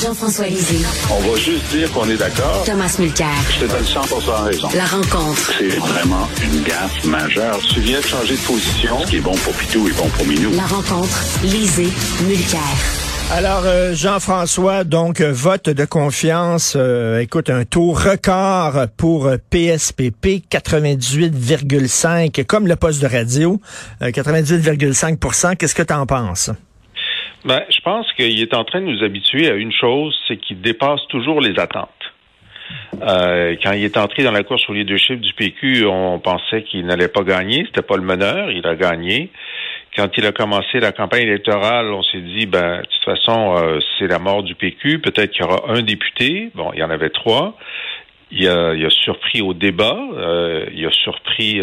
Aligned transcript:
Jean-François 0.00 0.46
Lisée. 0.46 0.86
On 1.10 1.20
va 1.30 1.36
juste 1.36 1.68
dire 1.70 1.92
qu'on 1.92 2.08
est 2.08 2.16
d'accord. 2.16 2.62
Thomas 2.64 2.96
Mulcair. 2.98 3.28
Je 3.50 3.66
te 3.66 3.70
donne 3.70 3.84
100 3.84 4.00
raison. 4.44 4.68
La 4.74 4.86
rencontre. 4.86 5.52
C'est 5.58 5.76
vraiment 5.76 6.26
une 6.42 6.62
gaffe 6.62 7.04
majeure. 7.04 7.58
Tu 7.68 7.80
viens 7.80 8.00
de 8.00 8.04
changer 8.06 8.34
de 8.34 8.40
position. 8.40 8.98
Ce 9.04 9.10
qui 9.10 9.16
est 9.16 9.20
bon 9.20 9.34
pour 9.36 9.52
Pitou 9.52 9.88
est 9.88 9.96
bon 9.98 10.08
pour 10.08 10.26
Minou. 10.26 10.52
La 10.56 10.64
rencontre. 10.64 11.22
Lisée. 11.42 11.90
Mulcair. 12.26 12.60
Alors, 13.32 13.64
euh, 13.66 13.94
Jean-François, 13.94 14.84
donc, 14.84 15.20
euh, 15.20 15.32
vote 15.32 15.68
de 15.68 15.84
confiance, 15.84 16.72
euh, 16.76 17.20
écoute, 17.20 17.50
un 17.50 17.64
taux 17.64 17.92
record 17.92 18.86
pour 18.96 19.30
PSPP, 19.50 20.42
98,5, 20.48 22.42
comme 22.44 22.66
le 22.66 22.76
poste 22.76 23.02
de 23.02 23.06
radio, 23.06 23.60
98,5% 24.00 25.56
Qu'est-ce 25.56 25.74
que 25.74 25.82
tu 25.82 25.92
en 25.92 26.06
penses? 26.06 26.50
Ben, 27.44 27.62
je 27.70 27.80
pense 27.80 28.12
qu'il 28.12 28.40
est 28.40 28.54
en 28.54 28.64
train 28.64 28.80
de 28.80 28.86
nous 28.86 29.02
habituer 29.02 29.50
à 29.50 29.54
une 29.54 29.72
chose, 29.72 30.18
c'est 30.28 30.36
qu'il 30.36 30.60
dépasse 30.60 31.00
toujours 31.08 31.40
les 31.40 31.58
attentes. 31.58 31.88
Euh, 33.02 33.56
quand 33.62 33.72
il 33.72 33.84
est 33.84 33.96
entré 33.96 34.22
dans 34.24 34.30
la 34.30 34.42
course 34.42 34.68
au 34.68 34.74
leadership 34.74 35.20
du 35.20 35.32
PQ, 35.32 35.86
on 35.86 36.18
pensait 36.18 36.62
qu'il 36.62 36.84
n'allait 36.86 37.08
pas 37.08 37.22
gagner. 37.22 37.64
C'était 37.66 37.82
pas 37.82 37.96
le 37.96 38.02
meneur, 38.02 38.50
il 38.50 38.66
a 38.66 38.74
gagné. 38.74 39.30
Quand 39.96 40.08
il 40.16 40.26
a 40.26 40.32
commencé 40.32 40.78
la 40.80 40.92
campagne 40.92 41.22
électorale, 41.22 41.86
on 41.92 42.02
s'est 42.02 42.20
dit, 42.20 42.46
ben, 42.46 42.80
de 42.80 42.86
toute 42.86 43.04
façon, 43.04 43.56
euh, 43.56 43.80
c'est 43.98 44.06
la 44.06 44.18
mort 44.18 44.42
du 44.42 44.54
PQ. 44.54 45.00
Peut-être 45.00 45.32
qu'il 45.32 45.44
y 45.44 45.48
aura 45.48 45.72
un 45.72 45.82
député. 45.82 46.50
Bon, 46.54 46.70
il 46.74 46.80
y 46.80 46.82
en 46.82 46.90
avait 46.90 47.10
trois. 47.10 47.56
Il 48.32 48.48
a, 48.48 48.74
il 48.74 48.84
a 48.84 48.90
surpris 48.90 49.42
au 49.42 49.54
débat. 49.54 49.98
Euh, 50.16 50.66
il 50.72 50.86
a 50.86 50.92
surpris 50.92 51.60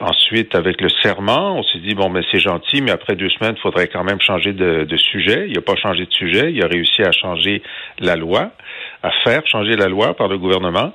Ensuite, 0.00 0.54
avec 0.54 0.80
le 0.80 0.88
serment, 1.02 1.58
on 1.58 1.62
s'est 1.62 1.78
dit, 1.78 1.94
bon, 1.94 2.08
mais 2.08 2.22
c'est 2.32 2.40
gentil, 2.40 2.80
mais 2.80 2.90
après 2.90 3.16
deux 3.16 3.28
semaines, 3.28 3.54
il 3.58 3.60
faudrait 3.60 3.88
quand 3.88 4.02
même 4.02 4.18
changer 4.18 4.54
de, 4.54 4.96
sujet. 4.96 5.44
Il 5.46 5.52
n'a 5.52 5.60
pas 5.60 5.76
changé 5.76 6.06
de 6.06 6.12
sujet. 6.12 6.52
Il 6.54 6.64
a 6.64 6.68
réussi 6.68 7.02
à 7.02 7.12
changer 7.12 7.62
la 7.98 8.16
loi, 8.16 8.50
à 9.02 9.10
faire 9.24 9.46
changer 9.46 9.76
la 9.76 9.88
loi 9.88 10.14
par 10.14 10.28
le 10.28 10.38
gouvernement. 10.38 10.94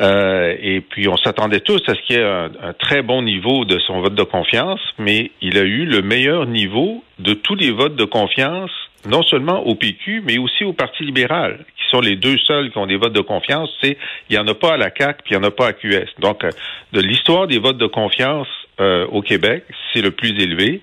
Euh, 0.00 0.56
et 0.62 0.80
puis, 0.80 1.08
on 1.08 1.18
s'attendait 1.18 1.60
tous 1.60 1.82
à 1.88 1.94
ce 1.94 2.00
qu'il 2.06 2.16
y 2.16 2.20
ait 2.20 2.24
un, 2.24 2.72
très 2.78 3.02
bon 3.02 3.20
niveau 3.20 3.66
de 3.66 3.78
son 3.80 4.00
vote 4.00 4.14
de 4.14 4.22
confiance, 4.22 4.80
mais 4.98 5.30
il 5.42 5.58
a 5.58 5.62
eu 5.62 5.84
le 5.84 6.00
meilleur 6.00 6.46
niveau 6.46 7.04
de 7.18 7.34
tous 7.34 7.54
les 7.54 7.70
votes 7.70 7.96
de 7.96 8.04
confiance, 8.04 8.70
non 9.06 9.22
seulement 9.22 9.66
au 9.66 9.74
PQ, 9.74 10.22
mais 10.24 10.38
aussi 10.38 10.64
au 10.64 10.72
Parti 10.72 11.04
libéral, 11.04 11.64
sont 11.90 12.00
les 12.00 12.16
deux 12.16 12.38
seuls 12.38 12.70
qui 12.70 12.78
ont 12.78 12.86
des 12.86 12.96
votes 12.96 13.12
de 13.12 13.20
confiance, 13.20 13.70
c'est 13.82 13.96
il 14.28 14.36
n'y 14.36 14.38
en 14.38 14.46
a 14.46 14.54
pas 14.54 14.74
à 14.74 14.76
la 14.76 14.90
CAC 14.90 15.22
puis 15.24 15.34
il 15.34 15.38
n'y 15.38 15.44
en 15.44 15.48
a 15.48 15.50
pas 15.50 15.68
à 15.68 15.72
QS. 15.72 16.08
Donc, 16.18 16.44
euh, 16.44 16.50
de 16.92 17.00
l'histoire 17.00 17.46
des 17.46 17.58
votes 17.58 17.78
de 17.78 17.86
confiance 17.86 18.48
euh, 18.80 19.06
au 19.06 19.22
Québec, 19.22 19.64
c'est 19.92 20.02
le 20.02 20.10
plus 20.10 20.30
élevé. 20.40 20.80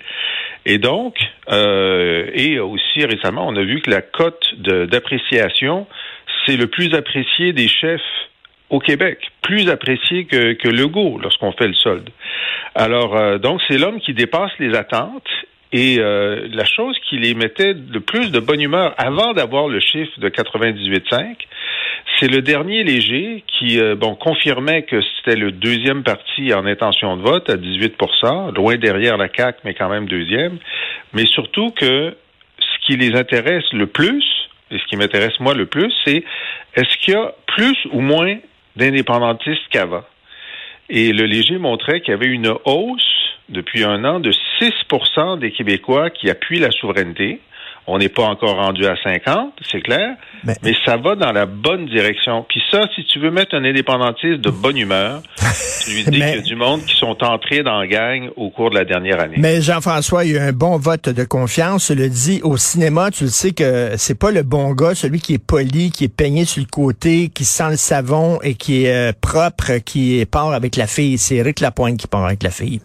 Et 0.66 0.78
donc, 0.78 1.18
euh, 1.52 2.30
et 2.34 2.60
aussi 2.60 3.06
récemment, 3.06 3.48
on 3.48 3.56
a 3.56 3.64
vu 3.64 3.82
que 3.82 3.92
la 3.92 4.02
cote 4.02 4.56
d'appréciation, 4.60 5.88
c'est 6.46 6.58
le 6.58 6.68
plus 6.68 6.94
apprécié 6.94 7.54
des 7.54 7.68
chefs 7.68 8.02
au 8.72 8.80
Québec, 8.80 9.20
plus 9.44 9.70
apprécié 9.70 10.26
que, 10.26 10.54
que 10.54 10.68
Legault 10.68 11.20
lorsqu'on 11.22 11.52
fait 11.52 11.68
le 11.68 11.76
solde. 11.76 12.10
Alors, 12.74 13.40
donc, 13.40 13.62
c'est 13.68 13.78
l'homme 13.78 14.02
qui 14.02 14.14
dépasse 14.14 14.52
les 14.60 14.76
attentes 14.76 15.30
et 15.72 15.98
euh, 16.00 16.48
la 16.52 16.66
chose 16.66 16.98
qui 17.10 17.18
les 17.18 17.34
mettait 17.34 17.74
le 17.74 18.00
plus 18.00 18.32
de 18.32 18.40
bonne 18.40 18.62
humeur 18.62 18.94
avant 18.98 19.34
d'avoir 19.34 19.68
le 19.68 19.80
chiffre 19.80 20.20
de 20.20 20.30
98,5, 20.30 21.36
c'est 22.20 22.28
le 22.28 22.42
dernier 22.42 22.84
léger 22.84 23.44
qui 23.48 23.80
euh, 23.80 23.96
bon 23.96 24.16
confirmait 24.16 24.84
que 24.84 25.02
c'était 25.02 25.38
le 25.38 25.52
deuxième 25.52 26.04
parti 26.04 26.54
en 26.54 26.66
intention 26.66 27.18
de 27.18 27.22
vote 27.24 27.50
à 27.50 27.58
18% 27.58 28.56
loin 28.56 28.78
derrière 28.78 29.18
la 29.18 29.28
CAC, 29.28 29.58
mais 29.64 29.74
quand 29.74 29.90
même 29.90 30.08
deuxième. 30.08 30.60
Mais 31.14 31.26
surtout 31.26 31.72
que 31.72 32.16
ce 32.60 32.86
qui 32.86 32.98
les 32.98 33.16
intéresse 33.16 33.66
le 33.74 33.88
plus, 33.88 34.24
et 34.72 34.78
ce 34.78 34.86
qui 34.86 34.98
m'intéresse 34.98 35.40
moi 35.40 35.54
le 35.54 35.66
plus, 35.66 35.94
c'est 36.06 36.24
est-ce 36.76 36.98
qu'il 36.98 37.14
y 37.16 37.18
a 37.18 37.34
plus 37.48 37.78
ou 37.92 38.02
moins 38.02 38.38
d'indépendantistes 38.76 39.68
qu'avant? 39.72 40.04
Et 40.90 41.12
le 41.12 41.26
léger 41.26 41.58
montrait 41.58 42.02
qu'il 42.02 42.12
y 42.12 42.14
avait 42.14 42.28
une 42.28 42.54
hausse 42.66 43.25
depuis 43.50 43.84
un 43.84 44.04
an 44.06 44.20
de 44.20 44.32
6% 44.60 45.40
des 45.40 45.52
Québécois 45.52 46.10
qui 46.10 46.30
appuient 46.30 46.60
la 46.60 46.72
souveraineté. 46.72 47.42
On 47.88 48.00
n'est 48.00 48.10
pas 48.10 48.24
encore 48.24 48.56
rendu 48.56 48.88
à 48.88 48.96
50, 49.04 49.54
c'est 49.72 49.82
clair, 49.82 50.16
mais, 50.44 50.56
ça 50.86 50.98
va 50.98 51.14
dans 51.14 51.32
la 51.32 51.46
bonne 51.46 51.86
direction. 51.86 52.44
Puis 52.50 52.60
ça, 52.72 52.82
si 52.96 53.06
tu 53.06 53.20
veux 53.20 53.30
mettre 53.30 53.54
un 53.54 53.64
indépendantiste 53.64 54.42
de 54.42 54.50
bonne 54.50 54.78
humeur, 54.78 55.22
tu 55.86 55.92
lui 55.92 56.04
dis 56.06 56.10
qu'il 56.10 56.20
y 56.20 56.24
a 56.24 56.42
du 56.42 56.56
monde 56.56 56.84
qui 56.84 56.96
sont 56.96 57.24
entrés 57.24 57.62
dans 57.62 57.80
la 57.80 57.86
gang 57.86 58.32
au 58.38 58.50
cours 58.50 58.72
de 58.72 58.76
la 58.76 58.86
dernière 58.86 59.20
année. 59.20 59.36
Mais 59.38 59.62
Jean-François, 59.62 60.26
il 60.26 60.32
y 60.32 60.38
a 60.40 60.46
un 60.46 60.52
bon 60.52 60.80
vote 60.80 61.10
de 61.10 61.24
confiance. 61.26 61.90
Je 61.90 61.94
le 61.94 62.10
dis 62.10 62.42
au 62.44 62.58
cinéma, 62.58 63.12
tu 63.12 63.26
le 63.26 63.30
sais 63.30 63.52
que 63.52 63.92
c'est 63.98 64.18
pas 64.18 64.32
le 64.32 64.42
bon 64.42 64.72
gars, 64.74 64.96
celui 64.96 65.20
qui 65.20 65.36
est 65.36 65.46
poli, 65.46 65.92
qui 65.92 66.06
est 66.06 66.16
peigné 66.16 66.46
sur 66.46 66.62
le 66.62 66.68
côté, 66.68 67.30
qui 67.30 67.46
sent 67.46 67.70
le 67.70 67.78
savon 67.78 68.40
et 68.42 68.56
qui 68.56 68.86
est 68.86 69.12
euh, 69.12 69.14
propre, 69.22 69.78
qui 69.86 70.26
part 70.26 70.54
avec 70.54 70.76
la 70.76 70.88
fille. 70.88 71.20
C'est 71.20 71.36
Eric 71.36 71.60
Lapointe 71.60 71.98
qui 71.98 72.08
part 72.08 72.26
avec 72.26 72.42
la 72.42 72.50
fille 72.50 72.82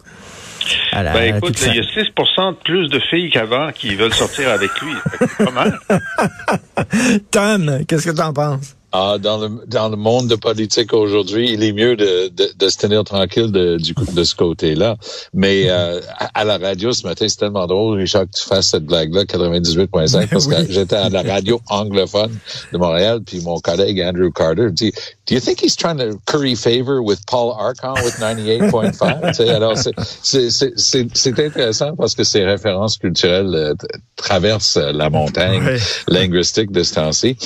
ben 0.93 1.35
écoute, 1.35 1.61
il 1.67 1.75
y 1.75 1.79
a 1.79 1.83
6 1.83 2.11
de 2.15 2.63
plus 2.63 2.89
de 2.89 2.99
filles 2.99 3.29
qu'avant 3.29 3.71
qui 3.71 3.95
veulent 3.95 4.13
sortir 4.13 4.49
avec 4.49 4.69
lui. 4.81 4.93
C'est 5.19 5.45
pas 5.45 5.51
mal. 5.51 5.79
Tom, 7.31 7.85
qu'est-ce 7.87 8.09
que 8.09 8.15
tu 8.15 8.21
en 8.21 8.33
penses? 8.33 8.75
Ah, 8.93 9.17
dans 9.17 9.37
le 9.37 9.49
dans 9.67 9.87
le 9.87 9.95
monde 9.95 10.27
de 10.27 10.35
politique 10.35 10.91
aujourd'hui, 10.91 11.53
il 11.53 11.63
est 11.63 11.71
mieux 11.71 11.95
de, 11.95 12.27
de, 12.27 12.49
de 12.57 12.67
se 12.67 12.77
tenir 12.77 13.05
tranquille 13.05 13.49
de, 13.49 13.77
du, 13.77 13.93
de 13.93 14.23
ce 14.25 14.35
côté-là. 14.35 14.97
Mais 15.33 15.69
euh, 15.69 16.01
à, 16.33 16.43
la 16.43 16.57
radio 16.57 16.91
ce 16.91 17.07
matin, 17.07 17.25
c'est 17.29 17.37
tellement 17.37 17.67
drôle, 17.67 17.99
Richard, 17.99 18.25
que 18.25 18.37
tu 18.37 18.43
fasses 18.43 18.67
cette 18.67 18.83
blague-là, 18.83 19.23
98.5, 19.23 20.27
parce 20.27 20.45
que 20.45 20.69
j'étais 20.69 20.97
à 20.97 21.07
la 21.07 21.21
radio 21.21 21.61
anglophone 21.69 22.37
de 22.73 22.77
Montréal, 22.77 23.21
puis 23.25 23.39
mon 23.39 23.59
collègue 23.59 24.01
Andrew 24.01 24.29
Carter 24.29 24.71
dit 24.71 24.91
Do 25.27 25.35
you 25.35 25.39
think 25.39 25.59
he's 25.59 25.75
trying 25.75 25.97
to 25.99 26.19
curry 26.25 26.55
favor 26.55 27.01
with 27.01 27.25
Paul 27.27 27.53
Archon 27.53 27.93
with 28.03 28.15
98.5? 28.15 29.39
alors, 29.55 29.77
c'est 29.77 31.39
intéressant 31.39 31.95
parce 31.95 32.15
que 32.15 32.23
ces 32.23 32.43
références 32.43 32.97
culturelles 32.97 33.53
euh, 33.53 33.73
traversent 34.15 34.77
la 34.77 35.09
montagne 35.09 35.77
linguistique 36.07 36.71
de 36.71 36.83
ce 36.83 36.95
temps-ci. 36.95 37.37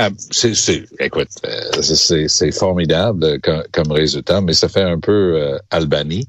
Ah, 0.00 0.10
c'est, 0.30 0.84
écoute, 1.00 1.26
euh, 1.44 1.82
c'est, 1.82 2.52
formidable 2.52 3.40
comme, 3.40 3.90
résultat, 3.90 4.40
mais 4.40 4.52
ça 4.52 4.68
fait 4.68 4.84
un 4.84 5.00
peu 5.00 5.34
euh, 5.42 5.58
Albanie. 5.72 6.28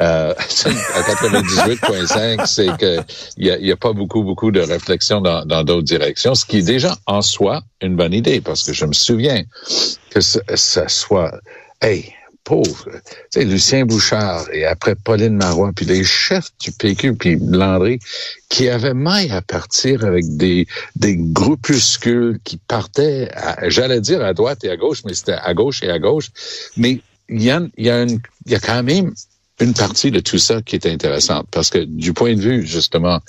Euh, 0.00 0.32
à 0.94 1.02
98,5, 1.02 2.46
c'est 2.46 2.74
que 2.78 2.96
il 3.36 3.46
y 3.46 3.72
a, 3.72 3.76
pas 3.76 3.92
beaucoup, 3.92 4.22
beaucoup 4.22 4.50
de 4.50 4.60
réflexion 4.60 5.20
dans, 5.20 5.44
d'autres 5.64 5.82
directions, 5.82 6.34
ce 6.34 6.46
qui 6.46 6.58
est 6.58 6.66
déjà 6.66 6.96
en 7.04 7.20
soi 7.20 7.60
une 7.82 7.94
bonne 7.94 8.14
idée, 8.14 8.40
parce 8.40 8.62
que 8.62 8.72
je 8.72 8.86
me 8.86 8.94
souviens 8.94 9.42
que 10.10 10.20
ça, 10.20 10.88
soit, 10.88 11.32
hey, 11.80 12.12
pauvre. 12.44 12.88
Tu 13.30 13.40
sais, 13.40 13.44
Lucien 13.44 13.84
Bouchard 13.84 14.46
et 14.52 14.64
après 14.64 14.94
Pauline 14.94 15.36
Marois, 15.36 15.72
puis 15.74 15.86
les 15.86 16.04
chefs 16.04 16.50
du 16.58 16.72
PQ, 16.72 17.14
puis 17.14 17.36
Landry, 17.40 18.00
qui 18.48 18.68
avaient 18.68 18.94
maille 18.94 19.30
à 19.30 19.42
partir 19.42 20.04
avec 20.04 20.24
des, 20.36 20.66
des 20.96 21.16
groupuscules 21.16 22.40
qui 22.44 22.56
partaient, 22.56 23.30
j'allais 23.68 24.00
dire 24.00 24.24
à 24.24 24.34
droite 24.34 24.64
et 24.64 24.70
à 24.70 24.76
gauche, 24.76 25.02
mais 25.04 25.14
c'était 25.14 25.32
à 25.32 25.54
gauche 25.54 25.82
et 25.82 25.90
à 25.90 25.98
gauche. 25.98 26.30
Mais 26.76 27.00
il 27.28 27.42
y 27.42 27.50
a, 27.50 27.60
y, 27.76 27.90
a 27.90 28.06
y 28.46 28.54
a 28.54 28.60
quand 28.60 28.82
même 28.82 29.12
une 29.60 29.74
partie 29.74 30.10
de 30.10 30.20
tout 30.20 30.38
ça 30.38 30.62
qui 30.62 30.74
est 30.76 30.86
intéressante, 30.86 31.46
parce 31.50 31.70
que 31.70 31.78
du 31.78 32.12
point 32.12 32.34
de 32.34 32.40
vue, 32.40 32.66
justement, 32.66 33.20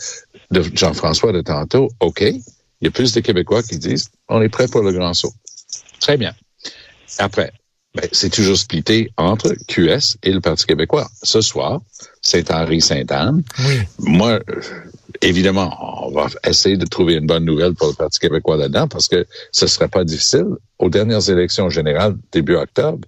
de 0.50 0.63
Jean-François 0.74 1.31
de 1.31 1.42
tantôt, 1.42 1.90
OK, 2.00 2.22
il 2.22 2.42
y 2.81 2.88
a 2.88 2.92
plus 2.92 3.13
de 3.13 3.19
Québécois 3.19 3.63
qui 3.63 3.78
disent, 3.78 4.09
on 4.30 4.42
est 4.42 4.50
prêt 4.50 4.68
pour 4.68 4.81
le 4.81 4.92
grand 4.92 5.13
saut. 5.13 5.34
Très 6.00 6.18
bien. 6.18 6.34
Après, 7.17 7.51
ben, 7.94 8.07
c'est 8.13 8.29
toujours 8.29 8.57
splitté 8.57 9.11
entre 9.17 9.53
QS 9.67 10.17
et 10.23 10.31
le 10.31 10.39
Parti 10.39 10.66
québécois. 10.66 11.09
Ce 11.23 11.41
soir, 11.41 11.81
c'est 12.22 12.49
Henri-Sainte-Anne. 12.49 13.44
Moi, 13.99 14.39
évidemment, 15.21 16.06
on 16.06 16.12
va 16.12 16.27
essayer 16.45 16.77
de 16.77 16.86
trouver 16.86 17.15
une 17.15 17.25
bonne 17.25 17.44
nouvelle 17.44 17.74
pour 17.74 17.88
le 17.88 17.94
Parti 17.94 18.19
québécois 18.19 18.56
là-dedans 18.56 18.88
parce 18.88 19.09
que 19.09 19.25
ce 19.51 19.68
serait 19.68 19.89
pas 19.89 20.06
difficile. 20.06 20.47
Aux 20.80 20.89
dernières 20.89 21.30
élections 21.30 21.69
générales, 21.69 22.15
début 22.31 22.56
octobre, 22.56 23.06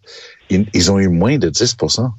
ils, 0.49 0.91
ont 0.91 0.99
eu 0.99 1.07
moins 1.07 1.37
de 1.37 1.49
10% 1.49 2.11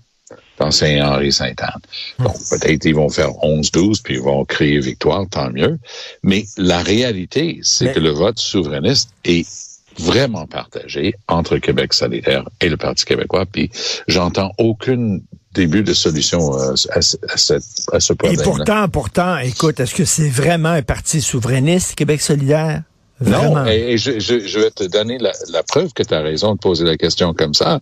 dans 0.59 0.71
Saint-Henri-Sainte-Anne. 0.71 1.81
Donc, 2.19 2.37
peut-être 2.49 2.87
ils 2.87 2.95
vont 2.95 3.11
faire 3.11 3.31
11-12, 3.43 4.01
puis 4.03 4.15
ils 4.15 4.23
vont 4.23 4.45
créer 4.47 4.79
victoire, 4.81 5.27
tant 5.29 5.51
mieux. 5.51 5.79
Mais 6.23 6.45
la 6.57 6.83
réalité, 6.83 7.61
c'est 7.63 7.93
que 7.93 8.01
le 8.01 8.11
vote 8.11 8.39
souverainiste 8.39 9.11
est 9.25 9.47
vraiment 9.99 10.47
partagé 10.47 11.15
entre 11.29 11.59
Québec 11.59 11.93
solidaire 11.93 12.49
et 12.61 12.69
le 12.69 12.77
Parti 12.77 13.05
québécois. 13.05 13.47
Puis 13.47 13.71
j'entends 14.09 14.53
aucune 14.59 15.23
début 15.53 15.83
de 15.83 15.95
solution 15.95 16.59
euh, 16.59 16.75
à, 16.91 16.99
à, 16.99 18.01
ce 18.01 18.13
problème. 18.13 18.41
Et 18.41 18.43
pourtant, 18.43 18.89
pourtant, 18.89 19.39
écoute, 19.39 19.81
est-ce 19.81 19.95
que 19.95 20.05
c'est 20.05 20.29
vraiment 20.29 20.71
un 20.71 20.83
parti 20.83 21.21
souverainiste, 21.21 21.95
Québec 21.95 22.21
solidaire? 22.21 22.83
Non, 23.21 23.65
et, 23.67 23.97
je, 23.97 24.19
je, 24.19 24.59
vais 24.59 24.73
te 24.73 24.85
donner 24.85 25.19
la, 25.19 25.33
la 25.51 25.63
preuve 25.63 25.93
que 25.93 26.03
tu 26.03 26.13
as 26.13 26.21
raison 26.21 26.55
de 26.55 26.59
poser 26.59 26.85
la 26.85 26.97
question 26.97 27.33
comme 27.33 27.55
ça, 27.55 27.81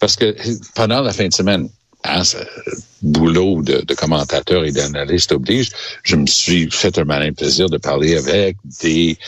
parce 0.00 0.16
que 0.16 0.34
pendant 0.74 1.02
la 1.02 1.12
fin 1.12 1.28
de 1.28 1.32
semaine, 1.32 1.68
hein, 2.04 2.22
boulot 3.02 3.62
de, 3.62 3.82
de 3.82 3.94
commentateur 3.94 4.64
et 4.64 4.72
d'analyste 4.72 5.32
oblige, 5.32 5.70
je 6.02 6.16
me 6.16 6.26
suis 6.26 6.70
fait 6.70 6.98
un 6.98 7.04
malin 7.04 7.32
plaisir 7.32 7.68
de 7.68 7.78
parler 7.78 8.16
avec 8.16 8.56
des 8.82 9.18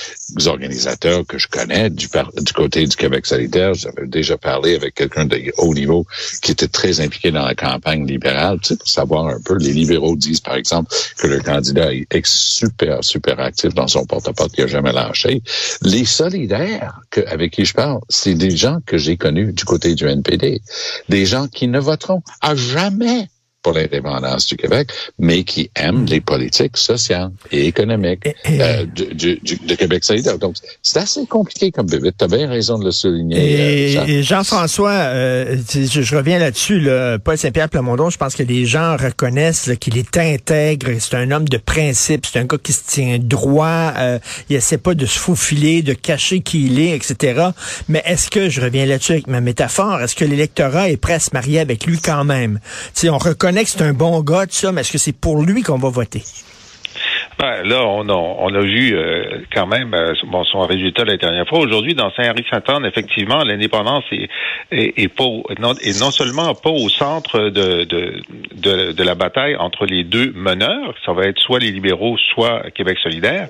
organisateurs 0.46 1.26
que 1.26 1.38
je 1.38 1.48
connais 1.48 1.90
du, 1.90 2.08
du 2.40 2.52
côté 2.52 2.86
du 2.86 2.96
Québec 2.96 3.26
solidaire. 3.26 3.74
J'avais 3.74 4.06
déjà 4.06 4.36
parlé 4.36 4.74
avec 4.74 4.94
quelqu'un 4.94 5.24
de 5.24 5.40
haut 5.58 5.74
niveau 5.74 6.06
qui 6.42 6.52
était 6.52 6.68
très 6.68 7.00
impliqué 7.00 7.30
dans 7.30 7.44
la 7.44 7.54
campagne 7.54 8.06
libérale, 8.06 8.58
tu 8.60 8.68
sais, 8.68 8.76
pour 8.76 8.88
savoir 8.88 9.26
un 9.26 9.40
peu. 9.44 9.56
Les 9.58 9.72
libéraux 9.72 10.16
disent, 10.16 10.40
par 10.40 10.56
exemple, 10.56 10.94
que 11.18 11.26
le 11.26 11.40
candidat 11.40 11.92
est 11.92 12.26
super, 12.26 13.02
super 13.02 13.40
actif 13.40 13.74
dans 13.74 13.88
son 13.88 14.04
porte-à-porte 14.06 14.54
qui 14.54 14.62
a 14.62 14.66
jamais 14.66 14.92
lâché. 14.92 15.42
Les 15.82 16.04
solidaires 16.04 17.00
que, 17.10 17.20
avec 17.26 17.52
qui 17.52 17.64
je 17.64 17.74
parle, 17.74 18.00
c'est 18.08 18.34
des 18.34 18.56
gens 18.56 18.78
que 18.86 18.98
j'ai 18.98 19.16
connus 19.16 19.52
du 19.52 19.64
côté 19.64 19.94
du 19.94 20.06
NPD. 20.06 20.60
Des 21.08 21.26
gens 21.26 21.48
qui 21.48 21.68
ne 21.68 21.78
voteront 21.78 22.22
à 22.40 22.54
jamais 22.54 23.28
pour 23.64 23.72
l'indépendance 23.72 24.46
du 24.46 24.56
Québec, 24.56 24.90
mais 25.18 25.42
qui 25.42 25.70
aiment 25.74 26.04
les 26.04 26.20
politiques 26.20 26.76
sociales 26.76 27.30
et 27.50 27.66
économiques 27.66 28.28
euh, 28.46 28.84
du, 28.84 29.36
du, 29.42 29.56
de 29.56 29.74
Québec 29.74 30.04
solidaire. 30.04 30.38
Donc, 30.38 30.56
c'est 30.82 30.98
assez 30.98 31.26
compliqué 31.26 31.72
comme 31.72 31.86
bébé. 31.86 32.10
Tu 32.16 32.24
as 32.24 32.28
bien 32.28 32.46
raison 32.46 32.78
de 32.78 32.84
le 32.84 32.92
souligner. 32.92 33.94
Et, 33.94 34.22
Jean. 34.22 34.44
françois 34.44 34.90
euh, 34.90 35.56
je, 35.72 36.02
je, 36.02 36.16
reviens 36.16 36.38
là-dessus. 36.38 36.78
Là, 36.78 37.18
Paul 37.18 37.38
Saint-Pierre 37.38 37.70
Plamondon, 37.70 38.10
je 38.10 38.18
pense 38.18 38.34
que 38.34 38.42
les 38.42 38.66
gens 38.66 38.98
reconnaissent 38.98 39.70
qu'il 39.80 39.96
est 39.96 40.16
intègre, 40.18 40.90
c'est 41.00 41.14
un 41.14 41.30
homme 41.30 41.48
de 41.48 41.56
principe, 41.56 42.26
c'est 42.26 42.38
un 42.38 42.44
gars 42.44 42.58
qui 42.62 42.74
se 42.74 42.82
tient 42.86 43.18
droit, 43.18 43.94
euh, 43.96 44.18
il 44.50 44.56
essaie 44.56 44.76
pas 44.76 44.94
de 44.94 45.06
se 45.06 45.18
faufiler, 45.18 45.80
de 45.80 45.94
cacher 45.94 46.40
qui 46.40 46.66
il 46.66 46.78
est, 46.78 46.94
etc. 46.94 47.48
Mais 47.88 48.02
est-ce 48.04 48.30
que, 48.30 48.50
je 48.50 48.60
reviens 48.60 48.84
là-dessus 48.84 49.12
avec 49.12 49.26
ma 49.26 49.40
métaphore, 49.40 50.02
est-ce 50.02 50.14
que 50.14 50.26
l'électorat 50.26 50.90
est 50.90 50.98
prêt 50.98 51.14
à 51.14 51.20
se 51.20 51.30
marier 51.32 51.60
avec 51.60 51.86
lui 51.86 51.98
quand 51.98 52.24
même? 52.24 52.60
sais, 52.92 53.08
on 53.08 53.18
reconnaît 53.18 53.53
que 53.62 53.70
c'est 53.70 53.82
un 53.82 53.92
bon 53.92 54.20
gars, 54.20 54.46
tout 54.46 54.54
ça, 54.54 54.72
mais 54.72 54.80
est-ce 54.80 54.92
que 54.92 54.98
c'est 54.98 55.12
pour 55.12 55.42
lui 55.42 55.62
qu'on 55.62 55.78
va 55.78 55.90
voter? 55.90 56.22
Ben, 57.38 57.62
là, 57.64 57.84
on 57.84 58.54
a, 58.54 58.60
vu 58.60 58.96
euh, 58.96 59.40
quand 59.52 59.66
même 59.66 59.92
euh, 59.92 60.14
son 60.50 60.60
résultat 60.60 61.04
la 61.04 61.16
dernière 61.16 61.46
fois. 61.48 61.58
Aujourd'hui, 61.58 61.94
dans 61.94 62.12
Saint-Henri-Saint-Anne, 62.12 62.86
effectivement, 62.86 63.42
l'indépendance 63.42 64.04
est, 64.70 65.08
pas 65.08 65.24
non, 65.58 65.74
seulement 66.10 66.54
pas 66.54 66.70
au 66.70 66.88
centre 66.88 67.50
de, 67.50 69.02
la 69.02 69.14
bataille 69.14 69.56
entre 69.56 69.84
les 69.84 70.04
deux 70.04 70.32
meneurs, 70.34 70.94
ça 71.04 71.12
va 71.12 71.24
être 71.24 71.40
soit 71.40 71.58
les 71.58 71.72
libéraux, 71.72 72.16
soit 72.34 72.70
Québec 72.70 72.98
solidaire, 73.02 73.48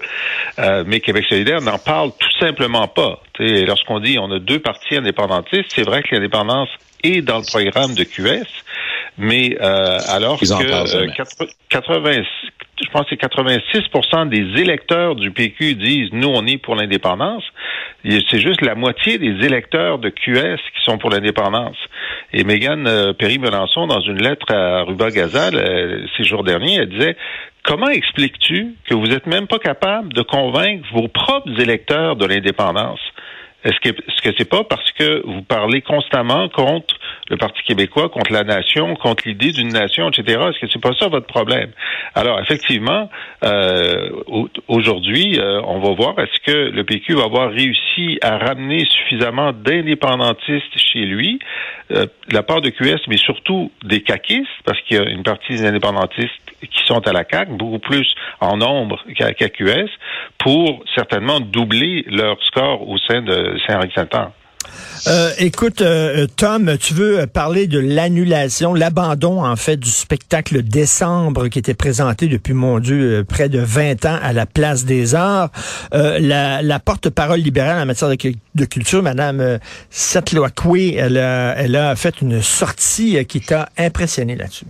euh, 0.58 0.84
mais 0.86 1.00
Québec 1.00 1.26
solidaire 1.28 1.60
n'en 1.60 1.78
parle 1.78 2.10
tout 2.18 2.38
simplement 2.40 2.88
pas. 2.88 3.20
Lorsqu'on 3.38 4.00
dit 4.00 4.18
on 4.18 4.30
a 4.30 4.38
deux 4.38 4.60
partis 4.60 4.96
indépendantistes, 4.96 5.72
c'est 5.74 5.84
vrai 5.84 6.02
que 6.02 6.14
l'indépendance 6.14 6.68
est 7.02 7.20
dans 7.20 7.38
le 7.38 7.44
programme 7.44 7.94
de 7.94 8.04
QS, 8.04 8.48
mais 9.18 9.56
euh, 9.60 9.98
alors 10.08 10.38
que 10.38 10.46
80, 11.68 12.10
euh, 12.10 12.22
je 12.82 12.90
pense 12.90 13.02
que 13.02 13.10
c'est 13.10 13.22
86% 13.22 14.28
des 14.28 14.60
électeurs 14.60 15.14
du 15.14 15.30
PQ 15.30 15.74
disent 15.74 16.10
nous 16.12 16.28
on 16.28 16.46
est 16.46 16.58
pour 16.58 16.74
l'indépendance. 16.74 17.44
C'est 18.04 18.40
juste 18.40 18.60
la 18.60 18.74
moitié 18.74 19.18
des 19.18 19.46
électeurs 19.46 19.98
de 19.98 20.10
QS 20.10 20.58
qui 20.58 20.84
sont 20.84 20.98
pour 20.98 21.10
l'indépendance. 21.10 21.76
Et 22.32 22.44
Mégane 22.44 22.86
euh, 22.86 23.12
Perry-Melançon, 23.12 23.86
dans 23.86 24.00
une 24.00 24.20
lettre 24.20 24.52
à 24.52 24.82
Ruba 24.82 25.10
Gazal 25.10 25.54
euh, 25.54 26.04
ces 26.16 26.24
jours 26.24 26.44
derniers, 26.44 26.76
elle 26.76 26.90
disait 26.90 27.16
Comment 27.62 27.88
expliques-tu 27.88 28.74
que 28.86 28.94
vous 28.94 29.06
n'êtes 29.06 29.26
même 29.26 29.46
pas 29.46 29.58
capable 29.58 30.12
de 30.12 30.20
convaincre 30.20 30.86
vos 30.92 31.08
propres 31.08 31.58
électeurs 31.60 32.16
de 32.16 32.26
l'indépendance? 32.26 33.00
Est-ce 33.64 33.80
que 33.80 33.96
ce 34.08 34.22
que 34.22 34.34
c'est 34.36 34.48
pas 34.48 34.64
parce 34.64 34.90
que 34.92 35.22
vous 35.26 35.42
parlez 35.42 35.80
constamment 35.80 36.48
contre 36.48 36.94
le 37.30 37.36
Parti 37.36 37.62
québécois, 37.62 38.10
contre 38.10 38.32
la 38.32 38.44
nation, 38.44 38.94
contre 38.96 39.26
l'idée 39.26 39.52
d'une 39.52 39.68
nation, 39.68 40.10
etc. 40.10 40.38
Est-ce 40.50 40.60
que 40.60 40.70
c'est 40.70 40.82
pas 40.82 40.92
ça 40.98 41.08
votre 41.08 41.26
problème? 41.26 41.70
Alors 42.14 42.40
effectivement, 42.40 43.08
euh, 43.42 44.10
aujourd'hui, 44.68 45.38
euh, 45.38 45.62
on 45.66 45.80
va 45.80 45.94
voir 45.94 46.18
est-ce 46.18 46.40
que 46.44 46.70
le 46.70 46.84
PQ 46.84 47.14
va 47.14 47.24
avoir 47.24 47.50
réussi 47.50 48.18
à 48.22 48.36
ramener 48.36 48.84
suffisamment 48.84 49.52
d'indépendantistes 49.52 50.76
chez 50.76 51.06
lui, 51.06 51.38
euh, 51.90 52.06
la 52.30 52.42
part 52.42 52.60
de 52.60 52.68
QS, 52.68 53.00
mais 53.08 53.16
surtout 53.16 53.72
des 53.82 54.02
caquistes, 54.02 54.48
parce 54.64 54.80
qu'il 54.82 54.96
y 54.98 55.00
a 55.00 55.04
une 55.08 55.22
partie 55.22 55.54
des 55.54 55.66
indépendantistes 55.66 56.43
qui 56.66 56.86
sont 56.86 57.06
à 57.06 57.12
la 57.12 57.24
CAQ, 57.30 57.52
beaucoup 57.52 57.78
plus 57.78 58.06
en 58.40 58.56
nombre 58.56 59.00
qu'à 59.16 59.32
QS, 59.32 59.90
pour 60.38 60.84
certainement 60.94 61.40
doubler 61.40 62.04
leur 62.08 62.42
score 62.44 62.88
au 62.88 62.98
sein 62.98 63.22
de 63.22 63.56
Saint-Henri-Saint-Anne. 63.66 64.30
Euh, 65.06 65.30
écoute, 65.38 65.82
euh, 65.82 66.26
Tom, 66.36 66.78
tu 66.78 66.94
veux 66.94 67.26
parler 67.26 67.66
de 67.66 67.78
l'annulation, 67.78 68.72
l'abandon 68.72 69.44
en 69.44 69.56
fait 69.56 69.76
du 69.76 69.90
spectacle 69.90 70.62
Décembre 70.62 71.48
qui 71.48 71.58
était 71.58 71.74
présenté 71.74 72.26
depuis, 72.26 72.54
mon 72.54 72.78
Dieu, 72.78 73.18
euh, 73.18 73.24
près 73.24 73.48
de 73.48 73.58
20 73.58 74.06
ans 74.06 74.18
à 74.22 74.32
la 74.32 74.46
Place 74.46 74.84
des 74.84 75.14
Arts. 75.14 75.50
la, 75.92 76.80
porte-parole 76.84 77.40
libérale 77.40 77.82
en 77.82 77.86
matière 77.86 78.10
de, 78.10 78.64
culture, 78.64 79.02
Madame 79.02 79.58
Setloakwe, 79.90 80.94
elle 80.96 81.18
a, 81.18 81.54
elle 81.56 81.76
a 81.76 81.94
fait 81.96 82.20
une 82.20 82.40
sortie 82.40 83.24
qui 83.26 83.40
t'a 83.40 83.68
impressionné 83.78 84.36
là-dessus. 84.36 84.66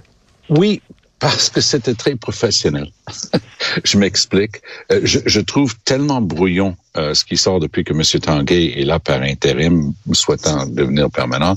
Oui, 0.49 0.83
parce 1.25 1.49
que 1.49 1.63
c'était 1.63 1.95
très 1.95 2.17
professionnel. 2.17 2.89
je 3.85 3.97
m'explique. 3.97 4.57
Euh, 4.93 5.01
je, 5.05 5.21
je, 5.25 5.41
trouve 5.41 5.75
tellement 5.87 6.21
brouillon 6.21 6.77
euh, 6.99 7.15
ce 7.15 7.25
qui 7.25 7.39
sort 7.39 7.61
depuis 7.61 7.83
que 7.83 7.95
M. 7.95 8.03
Tanguay 8.21 8.75
est 8.77 8.85
là 8.85 8.99
par 8.99 9.23
intérim, 9.23 9.95
souhaitant 10.13 10.67
devenir 10.67 11.11
permanent, 11.11 11.57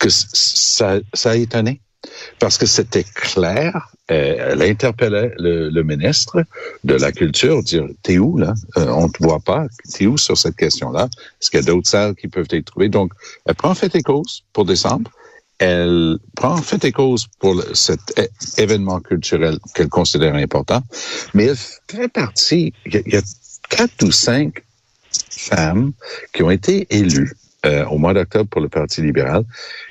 que 0.00 0.08
ça, 0.10 0.98
ça 1.12 1.30
a 1.30 1.36
étonné. 1.36 1.80
Parce 2.40 2.58
que 2.58 2.66
c'était 2.66 3.04
clair, 3.04 3.88
euh, 4.10 4.50
elle 4.50 4.62
interpellait 4.62 5.32
le, 5.38 5.70
le, 5.70 5.82
ministre 5.84 6.44
de 6.82 6.94
la 6.94 7.12
Culture, 7.12 7.62
dire 7.62 7.86
T'es 8.02 8.18
où 8.18 8.36
là? 8.36 8.52
Euh, 8.76 8.88
On 8.88 9.08
te 9.08 9.22
voit 9.22 9.38
pas. 9.38 9.66
T'es 9.92 10.06
où 10.06 10.18
sur 10.18 10.36
cette 10.36 10.56
question-là? 10.56 11.08
Est-ce 11.40 11.50
qu'il 11.50 11.60
y 11.60 11.62
a 11.62 11.66
d'autres 11.66 11.88
salles 11.88 12.16
qui 12.16 12.26
peuvent 12.26 12.48
être 12.50 12.64
trouvées? 12.64 12.88
Donc, 12.88 13.12
elle 13.46 13.54
prend 13.54 13.74
fait 13.76 13.94
et 13.94 14.02
cause 14.02 14.42
pour 14.52 14.64
décembre 14.64 15.08
elle 15.64 16.18
prend 16.36 16.58
fait 16.58 16.84
et 16.84 16.92
cause 16.92 17.26
pour 17.38 17.62
cet 17.72 18.04
événement 18.58 19.00
culturel 19.00 19.58
qu'elle 19.74 19.88
considère 19.88 20.34
important, 20.34 20.82
mais 21.32 21.44
elle 21.46 21.56
fait 21.90 22.08
partie, 22.08 22.74
il 22.84 23.02
y, 23.06 23.16
a, 23.16 23.22
quatre 23.70 24.02
ou 24.04 24.12
cinq 24.12 24.62
femmes 25.30 25.92
qui 26.34 26.42
ont 26.42 26.50
été 26.50 26.86
élues 26.90 27.32
euh, 27.64 27.86
au 27.86 27.96
mois 27.96 28.12
d'octobre 28.12 28.50
pour 28.50 28.60
le 28.60 28.68
Parti 28.68 29.00
libéral, 29.00 29.42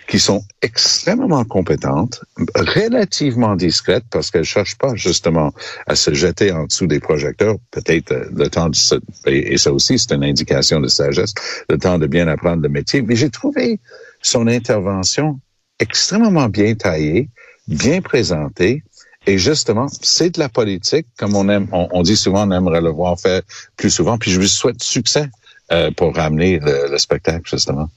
qui 0.07 0.19
sont 0.19 0.43
extrêmement 0.61 1.43
compétentes, 1.43 2.23
relativement 2.55 3.55
discrètes, 3.55 4.05
parce 4.11 4.29
qu'elles 4.29 4.43
cherchent 4.43 4.77
pas 4.77 4.93
justement 4.93 5.51
à 5.87 5.95
se 5.95 6.13
jeter 6.13 6.51
en 6.51 6.65
dessous 6.65 6.85
des 6.85 6.99
projecteurs, 6.99 7.55
peut-être 7.71 8.11
euh, 8.11 8.25
le 8.31 8.47
temps 8.47 8.69
de 8.69 8.75
se, 8.75 8.95
et, 9.25 9.53
et 9.53 9.57
ça 9.57 9.73
aussi 9.73 9.97
c'est 9.97 10.13
une 10.13 10.23
indication 10.23 10.79
de 10.81 10.87
sagesse, 10.87 11.33
le 11.67 11.79
temps 11.79 11.97
de 11.97 12.05
bien 12.05 12.27
apprendre 12.27 12.61
le 12.61 12.69
métier. 12.69 13.01
Mais 13.01 13.15
j'ai 13.15 13.31
trouvé 13.31 13.79
son 14.21 14.45
intervention 14.45 15.39
extrêmement 15.83 16.49
bien 16.49 16.73
taillé, 16.75 17.29
bien 17.67 18.01
présenté. 18.01 18.83
Et 19.25 19.37
justement, 19.37 19.87
c'est 20.01 20.31
de 20.35 20.39
la 20.39 20.49
politique, 20.49 21.07
comme 21.17 21.35
on 21.35 21.47
aime, 21.47 21.67
on, 21.71 22.01
dit 22.01 22.17
souvent, 22.17 22.47
on 22.47 22.51
aimerait 22.51 22.81
le 22.81 22.89
voir 22.89 23.17
faire 23.19 23.41
plus 23.77 23.89
souvent. 23.89 24.17
Puis 24.17 24.31
je 24.31 24.39
vous 24.39 24.47
souhaite 24.47 24.83
succès 24.83 25.29
euh, 25.71 25.91
pour 25.91 26.13
ramener 26.15 26.59
le 26.61 26.97
spectacle, 26.97 27.47
justement. 27.49 27.87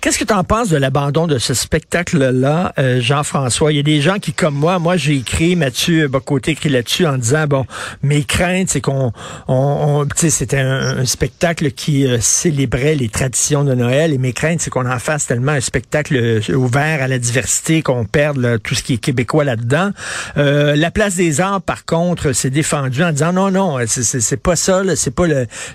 Qu'est-ce 0.00 0.18
que 0.18 0.24
tu 0.24 0.32
en 0.32 0.44
penses 0.44 0.68
de 0.68 0.76
l'abandon 0.76 1.26
de 1.26 1.38
ce 1.38 1.54
spectacle-là, 1.54 2.72
euh, 2.78 3.00
Jean-François? 3.00 3.72
Il 3.72 3.76
y 3.76 3.80
a 3.80 3.82
des 3.82 4.00
gens 4.00 4.18
qui, 4.18 4.32
comme 4.32 4.54
moi, 4.54 4.78
moi 4.78 4.96
j'ai 4.96 5.16
écrit, 5.16 5.56
Mathieu 5.56 6.08
Bocoté 6.08 6.52
écrit 6.52 6.68
là-dessus 6.68 7.06
en 7.06 7.18
disant, 7.18 7.46
bon, 7.46 7.66
mes 8.02 8.24
craintes, 8.24 8.68
c'est 8.68 8.80
qu'on, 8.80 9.12
on, 9.48 10.06
sais, 10.14 10.30
c'était 10.30 10.58
un, 10.58 11.04
spectacle 11.04 11.72
qui 11.72 12.06
euh, 12.06 12.18
célébrait 12.20 12.94
les 12.94 13.08
traditions 13.08 13.64
de 13.64 13.74
Noël, 13.74 14.12
et 14.12 14.18
mes 14.18 14.32
craintes, 14.32 14.60
c'est 14.60 14.70
qu'on 14.70 14.88
en 14.88 14.98
fasse 14.98 15.26
tellement 15.26 15.52
un 15.52 15.60
spectacle 15.60 16.16
euh, 16.16 16.54
ouvert 16.54 17.02
à 17.02 17.08
la 17.08 17.18
diversité, 17.18 17.82
qu'on 17.82 18.04
perde 18.04 18.60
tout 18.62 18.74
ce 18.74 18.82
qui 18.82 18.94
est 18.94 18.98
québécois 18.98 19.44
là-dedans. 19.44 19.90
la 20.36 20.90
place 20.90 21.16
des 21.16 21.40
arts, 21.40 21.62
par 21.62 21.84
contre, 21.84 22.32
s'est 22.32 22.50
défendue 22.50 23.02
en 23.02 23.12
disant, 23.12 23.32
non, 23.32 23.50
non, 23.50 23.78
c'est 23.86 24.36
pas 24.36 24.56
ça, 24.56 24.82
c'est 24.96 25.14
pas 25.14 25.26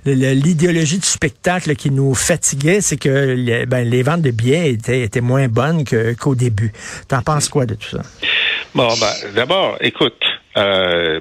l'idéologie 0.05 0.99
du 0.99 1.07
spectacle 1.07 1.75
qui 1.75 1.91
nous 1.91 2.13
fatiguait, 2.13 2.81
c'est 2.81 2.97
que 2.97 3.65
ben, 3.65 3.78
les 3.83 4.03
ventes 4.03 4.21
de 4.21 4.31
billets 4.31 4.71
étaient, 4.71 5.21
moins 5.21 5.47
bonnes 5.47 5.83
qu'au 6.19 6.35
début. 6.35 6.71
T'en 7.07 7.21
penses 7.21 7.49
quoi 7.49 7.65
de 7.65 7.75
tout 7.75 7.89
ça? 7.89 8.01
Bon, 8.75 8.87
ben, 8.99 9.33
d'abord, 9.35 9.77
écoute, 9.81 10.23
euh, 10.57 11.19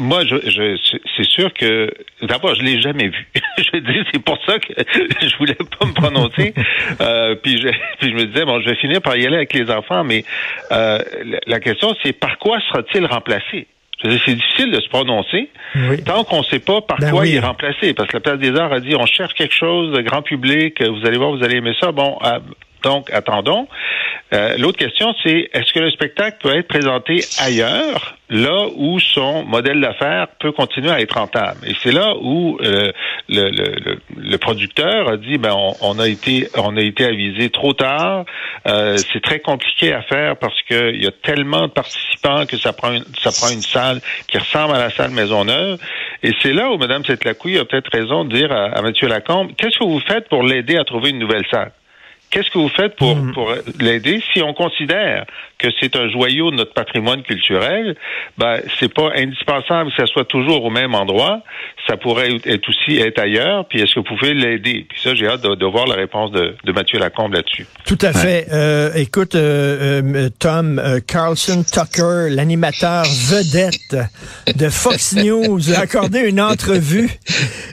moi, 0.00 0.24
je, 0.24 0.76
c'est 1.16 1.28
sûr 1.28 1.52
que 1.52 1.92
d'abord, 2.22 2.54
je 2.54 2.62
l'ai 2.62 2.80
jamais 2.80 3.08
vu. 3.08 3.28
je 3.58 3.78
dis, 3.78 4.08
c'est 4.12 4.22
pour 4.22 4.38
ça 4.46 4.58
que 4.58 4.72
je 5.20 5.36
voulais 5.36 5.54
pas 5.54 5.86
me 5.86 5.92
prononcer. 5.92 6.54
Euh, 7.00 7.34
puis, 7.36 7.60
je, 7.60 7.68
puis 7.98 8.10
je 8.10 8.14
me 8.14 8.26
disais, 8.26 8.44
bon, 8.44 8.60
je 8.60 8.68
vais 8.68 8.76
finir 8.76 9.00
par 9.00 9.16
y 9.16 9.24
aller 9.24 9.36
avec 9.36 9.54
les 9.54 9.70
enfants, 9.70 10.04
mais 10.04 10.24
euh, 10.72 10.98
la 11.46 11.60
question, 11.60 11.94
c'est 12.02 12.12
par 12.12 12.38
quoi 12.38 12.58
sera-t-il 12.68 13.06
remplacé? 13.06 13.66
C'est 14.02 14.34
difficile 14.34 14.70
de 14.70 14.80
se 14.80 14.88
prononcer 14.88 15.50
tant 16.06 16.24
qu'on 16.24 16.38
ne 16.38 16.44
sait 16.44 16.58
pas 16.58 16.80
par 16.80 16.98
ben 16.98 17.10
quoi 17.10 17.26
il 17.26 17.34
est 17.34 17.40
remplacé. 17.40 17.92
Parce 17.94 18.08
que 18.08 18.16
la 18.16 18.20
Place 18.20 18.38
des 18.38 18.56
Arts 18.56 18.72
a 18.72 18.80
dit 18.80 18.94
on 18.96 19.06
cherche 19.06 19.34
quelque 19.34 19.54
chose 19.54 19.92
de 19.94 20.00
grand 20.00 20.22
public, 20.22 20.82
vous 20.82 21.06
allez 21.06 21.18
voir, 21.18 21.30
vous 21.30 21.44
allez 21.44 21.56
aimer 21.56 21.74
ça. 21.78 21.92
Bon, 21.92 22.18
Donc, 22.82 23.10
attendons. 23.12 23.66
Euh, 24.32 24.56
L'autre 24.58 24.78
question, 24.78 25.12
c'est 25.24 25.50
est-ce 25.52 25.72
que 25.72 25.80
le 25.80 25.90
spectacle 25.90 26.38
peut 26.40 26.56
être 26.56 26.68
présenté 26.68 27.20
ailleurs, 27.40 28.16
là 28.28 28.66
où 28.76 29.00
son 29.00 29.42
modèle 29.44 29.80
d'affaires 29.80 30.28
peut 30.38 30.52
continuer 30.52 30.90
à 30.90 31.00
être 31.00 31.18
rentable? 31.18 31.66
Et 31.66 31.74
c'est 31.82 31.90
là 31.90 32.14
où 32.20 32.56
euh, 32.62 32.92
le, 33.28 33.50
le, 33.50 33.98
le, 34.16 34.38
producteur 34.38 35.08
a 35.08 35.16
dit 35.16 35.36
ben 35.36 35.52
on, 35.56 35.74
on, 35.80 35.98
a 35.98 36.06
été 36.06 36.48
on 36.56 36.76
a 36.76 36.80
été 36.80 37.04
avisé 37.06 37.50
trop 37.50 37.72
tard. 37.72 38.24
Euh, 38.68 38.96
c'est 39.12 39.20
très 39.20 39.40
compliqué 39.40 39.92
à 39.92 40.02
faire 40.02 40.36
parce 40.36 40.62
qu'il 40.62 41.02
y 41.02 41.08
a 41.08 41.12
tellement 41.24 41.62
de 41.62 41.72
participants 41.72 42.46
que 42.46 42.56
ça 42.56 42.72
prend 42.72 42.92
une, 42.92 43.04
ça 43.20 43.32
prend 43.32 43.52
une 43.52 43.62
salle 43.62 44.00
qui 44.28 44.38
ressemble 44.38 44.76
à 44.76 44.78
la 44.78 44.90
salle 44.90 45.10
Maisonneuve. 45.10 45.78
Et 46.22 46.30
c'est 46.40 46.52
là 46.52 46.70
où 46.70 46.78
Mme 46.78 47.04
Setlacouille 47.04 47.58
a 47.58 47.64
peut-être 47.64 47.90
raison 47.92 48.24
de 48.24 48.36
dire 48.36 48.52
à, 48.52 48.66
à 48.66 48.78
M. 48.78 48.92
Lacombe 49.08 49.50
qu'est-ce 49.56 49.76
que 49.76 49.84
vous 49.84 50.00
faites 50.00 50.28
pour 50.28 50.44
l'aider 50.44 50.76
à 50.76 50.84
trouver 50.84 51.10
une 51.10 51.18
nouvelle 51.18 51.46
salle? 51.50 51.72
Qu'est-ce 52.30 52.50
que 52.50 52.58
vous 52.58 52.68
faites 52.68 52.96
pour, 52.96 53.16
Mm. 53.16 53.32
pour 53.32 53.52
l'aider? 53.80 54.22
Si 54.32 54.40
on 54.42 54.54
considère 54.54 55.26
que 55.58 55.68
c'est 55.80 55.94
un 55.96 56.08
joyau 56.10 56.50
de 56.50 56.56
notre 56.56 56.72
patrimoine 56.72 57.22
culturel? 57.22 57.96
Ben, 58.38 58.60
c'est 58.78 58.92
pas 58.92 59.10
indispensable 59.16 59.90
que 59.90 59.96
ça 59.96 60.06
soit 60.06 60.24
toujours 60.24 60.64
au 60.64 60.70
même 60.70 60.94
endroit. 60.94 61.42
Ça 61.86 61.96
pourrait 61.96 62.30
être 62.44 62.68
aussi 62.68 62.98
être 62.98 63.18
ailleurs. 63.18 63.66
Puis 63.68 63.80
est-ce 63.80 63.94
que 63.94 64.00
vous 64.00 64.16
pouvez 64.16 64.32
l'aider? 64.32 64.86
Puis 64.88 65.00
ça, 65.02 65.14
j'ai 65.14 65.26
hâte 65.26 65.42
de, 65.42 65.54
de, 65.54 65.66
voir 65.66 65.86
la 65.86 65.96
réponse 65.96 66.30
de, 66.32 66.54
de 66.64 66.72
Mathieu 66.72 66.98
Lacombe 66.98 67.34
là-dessus. 67.34 67.66
Tout 67.84 67.98
à 68.00 68.12
fait. 68.12 68.46
Euh, 68.52 68.90
écoute, 68.94 69.34
euh, 69.34 70.00
euh, 70.02 70.28
Tom 70.38 70.78
euh, 70.78 71.00
Carlson 71.06 71.62
Tucker, 71.64 72.28
l'animateur 72.30 73.04
vedette 73.04 73.96
de 74.56 74.68
Fox 74.68 75.14
News, 75.24 75.72
a 75.74 75.80
accordé 75.80 76.20
une 76.20 76.40
entrevue. 76.40 77.10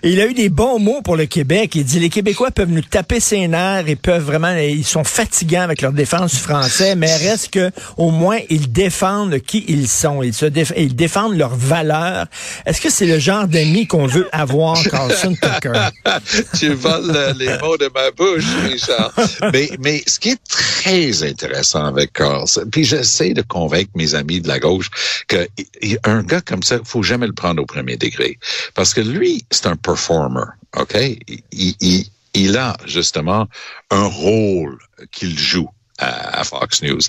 Et 0.03 0.09
il 0.09 0.19
a 0.19 0.25
eu 0.27 0.33
des 0.33 0.49
bons 0.49 0.79
mots 0.79 1.01
pour 1.03 1.15
le 1.15 1.25
Québec. 1.25 1.75
Il 1.75 1.83
dit 1.85 1.99
les 1.99 2.09
Québécois 2.09 2.51
peuvent 2.51 2.71
nous 2.71 2.81
taper 2.81 3.19
ses 3.19 3.47
nerfs 3.47 3.87
et 3.87 3.95
peuvent 3.95 4.23
vraiment, 4.23 4.46
ils 4.55 4.85
sont 4.85 5.03
fatigants 5.03 5.61
avec 5.61 5.81
leur 5.81 5.91
défense 5.91 6.33
du 6.33 6.39
français, 6.39 6.95
mais 6.95 7.13
reste 7.15 7.51
que 7.51 7.71
au 7.97 8.11
moins 8.11 8.39
ils 8.49 8.71
défendent 8.71 9.39
qui 9.39 9.65
ils 9.67 9.87
sont. 9.87 10.21
Ils 10.23 10.95
défendent 10.95 11.37
leurs 11.37 11.55
valeurs. 11.55 12.27
Est-ce 12.65 12.81
que 12.81 12.89
c'est 12.89 13.05
le 13.05 13.19
genre 13.19 13.47
d'amis 13.47 13.87
qu'on 13.87 14.07
veut 14.07 14.27
avoir, 14.31 14.81
Carlson 14.83 15.35
Tucker? 15.41 15.89
tu 16.59 16.73
voles 16.73 17.15
euh, 17.15 17.33
les 17.37 17.57
mots 17.59 17.77
de 17.77 17.89
ma 17.93 18.11
bouche, 18.11 18.45
Richard. 18.63 19.13
mais, 19.53 20.03
ce 20.07 20.19
qui 20.19 20.29
est 20.29 20.43
très 20.47 21.23
intéressant 21.23 21.85
avec 21.85 22.13
Carlson, 22.13 22.65
puis 22.71 22.83
j'essaie 22.83 23.33
de 23.33 23.41
convaincre 23.41 23.91
mes 23.95 24.15
amis 24.15 24.41
de 24.41 24.47
la 24.47 24.59
gauche 24.59 24.89
que 25.27 25.47
un 26.03 26.23
gars 26.23 26.41
comme 26.41 26.63
ça, 26.63 26.79
faut 26.83 27.03
jamais 27.03 27.27
le 27.27 27.33
prendre 27.33 27.61
au 27.61 27.65
premier 27.65 27.97
degré. 27.97 28.37
Parce 28.75 28.93
que 28.93 29.01
lui, 29.01 29.45
c'est 29.51 29.67
un 29.67 29.75
performer, 29.75 30.45
OK? 30.75 30.95
Il, 31.51 31.75
il, 31.81 32.05
il 32.33 32.57
a 32.57 32.77
justement 32.85 33.47
un 33.89 34.05
rôle 34.05 34.77
qu'il 35.11 35.37
joue 35.37 35.69
à, 35.99 36.43
Fox 36.43 36.81
News. 36.83 37.01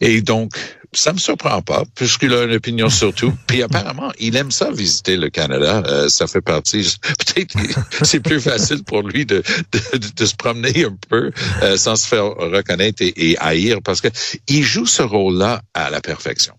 Et 0.00 0.22
donc, 0.22 0.58
ça 0.92 1.12
me 1.12 1.18
surprend 1.18 1.60
pas, 1.62 1.84
puisqu'il 1.94 2.32
a 2.32 2.44
une 2.44 2.54
opinion 2.54 2.88
sur 2.88 3.12
tout. 3.12 3.32
Puis 3.46 3.62
apparemment, 3.62 4.12
il 4.18 4.36
aime 4.36 4.50
ça 4.50 4.70
visiter 4.70 5.16
le 5.16 5.28
Canada. 5.28 5.82
Euh, 5.86 6.08
ça 6.08 6.26
fait 6.26 6.40
partie. 6.40 6.96
Peut-être 7.18 7.56
c'est 8.02 8.20
plus 8.20 8.40
facile 8.40 8.84
pour 8.84 9.02
lui 9.02 9.26
de, 9.26 9.42
de, 9.72 9.98
de, 9.98 10.26
se 10.26 10.34
promener 10.34 10.84
un 10.84 10.96
peu 11.08 11.30
euh, 11.62 11.76
sans 11.76 11.96
se 11.96 12.06
faire 12.06 12.26
reconnaître 12.26 13.02
et, 13.02 13.12
et 13.16 13.38
haïr, 13.38 13.78
parce 13.82 14.00
que 14.00 14.08
il 14.48 14.62
joue 14.62 14.86
ce 14.86 15.02
rôle-là 15.02 15.62
à 15.74 15.90
la 15.90 16.00
perfection. 16.00 16.54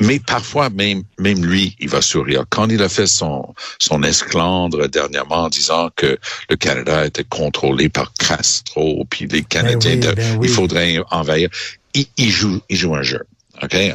Mais 0.00 0.18
parfois, 0.18 0.70
même, 0.70 1.02
même 1.18 1.44
lui, 1.44 1.76
il 1.78 1.88
va 1.88 2.02
sourire. 2.02 2.44
Quand 2.50 2.68
il 2.68 2.82
a 2.82 2.88
fait 2.88 3.06
son, 3.06 3.54
son 3.78 4.02
esclandre 4.02 4.88
dernièrement 4.88 5.44
en 5.44 5.48
disant 5.48 5.90
que 5.94 6.18
le 6.50 6.56
Canada 6.56 7.06
était 7.06 7.24
contrôlé 7.24 7.88
par 7.88 8.12
Castro, 8.14 9.04
puis 9.08 9.26
les 9.26 9.42
Canadiens, 9.42 9.96
ben 9.96 10.08
oui, 10.08 10.14
ben 10.16 10.36
oui. 10.38 10.48
il 10.48 10.52
faudrait 10.52 10.98
envahir, 11.10 11.48
il, 11.94 12.06
il, 12.16 12.30
joue, 12.30 12.60
il 12.68 12.76
joue 12.76 12.94
un 12.94 13.02
jeu. 13.02 13.20
Okay? 13.62 13.92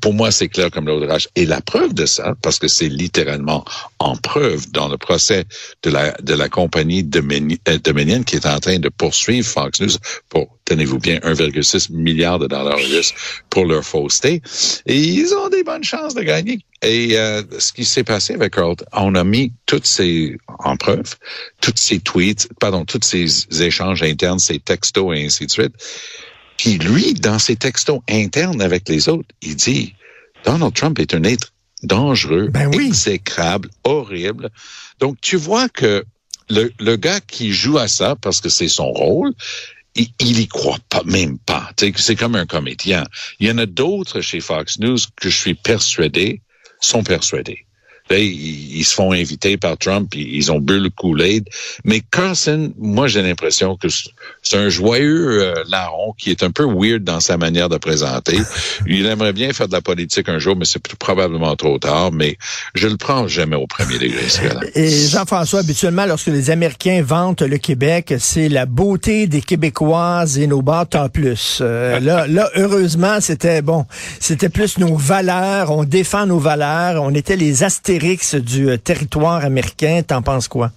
Pour 0.00 0.14
moi, 0.14 0.30
c'est 0.30 0.48
clair 0.48 0.70
comme 0.70 0.86
l'eau 0.86 1.00
de 1.00 1.06
rage. 1.06 1.28
Et 1.34 1.46
la 1.46 1.60
preuve 1.60 1.94
de 1.94 2.06
ça, 2.06 2.34
parce 2.42 2.58
que 2.58 2.68
c'est 2.68 2.88
littéralement 2.88 3.64
en 3.98 4.16
preuve 4.16 4.70
dans 4.70 4.88
le 4.88 4.96
procès 4.96 5.44
de 5.82 5.90
la, 5.90 6.12
de 6.22 6.34
la 6.34 6.48
compagnie 6.48 7.02
dominienne 7.02 8.24
qui 8.24 8.36
est 8.36 8.46
en 8.46 8.58
train 8.60 8.78
de 8.78 8.88
poursuivre 8.88 9.46
Fox 9.46 9.80
News 9.80 9.96
pour, 10.28 10.56
tenez-vous 10.64 10.98
bien, 10.98 11.16
1,6 11.18 11.92
milliard 11.92 12.38
de 12.38 12.46
dollars 12.46 12.76
russes 12.76 13.14
pour 13.50 13.66
leur 13.66 13.84
fausseté. 13.84 14.42
Et 14.86 14.98
ils 14.98 15.34
ont 15.34 15.48
des 15.48 15.64
bonnes 15.64 15.84
chances 15.84 16.14
de 16.14 16.22
gagner. 16.22 16.60
Et 16.82 17.16
euh, 17.16 17.42
ce 17.58 17.72
qui 17.72 17.84
s'est 17.84 18.04
passé 18.04 18.34
avec 18.34 18.54
Carl, 18.54 18.74
on 18.92 19.14
a 19.14 19.24
mis 19.24 19.52
toutes 19.66 19.86
ces 19.86 20.36
en 20.58 20.76
preuve, 20.76 21.14
toutes 21.60 21.78
ces 21.78 22.00
tweets, 22.00 22.48
pardon, 22.58 22.84
tous 22.84 23.00
ces 23.02 23.62
échanges 23.62 24.02
internes, 24.02 24.40
ces 24.40 24.58
textos 24.58 25.16
et 25.16 25.24
ainsi 25.24 25.46
de 25.46 25.50
suite. 25.50 25.74
Puis 26.62 26.78
lui, 26.78 27.14
dans 27.14 27.40
ses 27.40 27.56
textos 27.56 28.02
internes 28.08 28.62
avec 28.62 28.88
les 28.88 29.08
autres, 29.08 29.28
il 29.40 29.56
dit 29.56 29.96
Donald 30.44 30.72
Trump 30.72 31.00
est 31.00 31.12
un 31.12 31.24
être 31.24 31.52
dangereux, 31.82 32.50
ben 32.52 32.70
oui. 32.72 32.86
exécrable, 32.86 33.68
horrible. 33.82 34.48
Donc 35.00 35.20
tu 35.20 35.34
vois 35.34 35.68
que 35.68 36.04
le, 36.48 36.72
le 36.78 36.94
gars 36.94 37.18
qui 37.18 37.50
joue 37.50 37.78
à 37.78 37.88
ça 37.88 38.14
parce 38.14 38.40
que 38.40 38.48
c'est 38.48 38.68
son 38.68 38.92
rôle, 38.92 39.32
il, 39.96 40.06
il 40.20 40.38
y 40.38 40.46
croit 40.46 40.78
pas, 40.88 41.02
même 41.04 41.36
pas. 41.36 41.72
C'est 41.96 42.14
comme 42.14 42.36
un 42.36 42.46
comédien. 42.46 43.08
Il 43.40 43.48
y 43.48 43.50
en 43.50 43.58
a 43.58 43.66
d'autres 43.66 44.20
chez 44.20 44.38
Fox 44.38 44.78
News 44.78 44.98
que 45.16 45.30
je 45.30 45.36
suis 45.36 45.54
persuadé 45.54 46.42
sont 46.80 47.02
persuadés. 47.02 47.66
Ils, 48.20 48.76
ils, 48.76 48.84
se 48.84 48.94
font 48.94 49.12
inviter 49.12 49.56
par 49.56 49.76
Trump, 49.78 50.14
ils 50.14 50.50
ont 50.52 50.58
bu 50.58 50.78
le 50.80 50.90
Kool-Aid. 50.90 51.44
Mais 51.84 52.00
Carson, 52.00 52.72
moi, 52.78 53.08
j'ai 53.08 53.22
l'impression 53.22 53.76
que 53.76 53.88
c'est 54.42 54.56
un 54.56 54.68
joyeux 54.68 55.42
euh, 55.42 55.54
larron 55.68 56.14
qui 56.18 56.30
est 56.30 56.42
un 56.42 56.50
peu 56.50 56.64
weird 56.64 57.04
dans 57.04 57.20
sa 57.20 57.36
manière 57.36 57.68
de 57.68 57.76
présenter. 57.76 58.38
Il 58.86 59.06
aimerait 59.06 59.32
bien 59.32 59.52
faire 59.52 59.68
de 59.68 59.72
la 59.72 59.80
politique 59.80 60.28
un 60.28 60.38
jour, 60.38 60.56
mais 60.56 60.64
c'est 60.64 60.82
probablement 60.96 61.54
trop 61.56 61.78
tard. 61.78 62.12
Mais 62.12 62.36
je 62.74 62.88
le 62.88 62.96
prends 62.96 63.28
jamais 63.28 63.56
au 63.56 63.66
premier 63.66 63.98
degré. 63.98 64.22
Et 64.74 64.90
Jean-François, 65.08 65.60
habituellement, 65.60 66.06
lorsque 66.06 66.28
les 66.28 66.50
Américains 66.50 67.02
vantent 67.02 67.42
le 67.42 67.58
Québec, 67.58 68.14
c'est 68.18 68.48
la 68.48 68.66
beauté 68.66 69.26
des 69.26 69.40
Québécoises 69.40 70.38
et 70.38 70.46
nos 70.46 70.62
bars 70.62 70.86
en 70.94 71.08
plus. 71.08 71.58
Euh, 71.60 72.00
là, 72.00 72.26
là, 72.26 72.50
heureusement, 72.56 73.20
c'était 73.20 73.62
bon. 73.62 73.86
C'était 74.20 74.48
plus 74.48 74.78
nos 74.78 74.96
valeurs. 74.96 75.70
On 75.70 75.84
défend 75.84 76.26
nos 76.26 76.38
valeurs. 76.38 77.02
On 77.02 77.14
était 77.14 77.36
les 77.36 77.62
du 78.34 78.68
euh, 78.68 78.76
territoire 78.76 79.44
américain. 79.44 80.02
T'en 80.06 80.22
penses 80.22 80.48
quoi? 80.48 80.72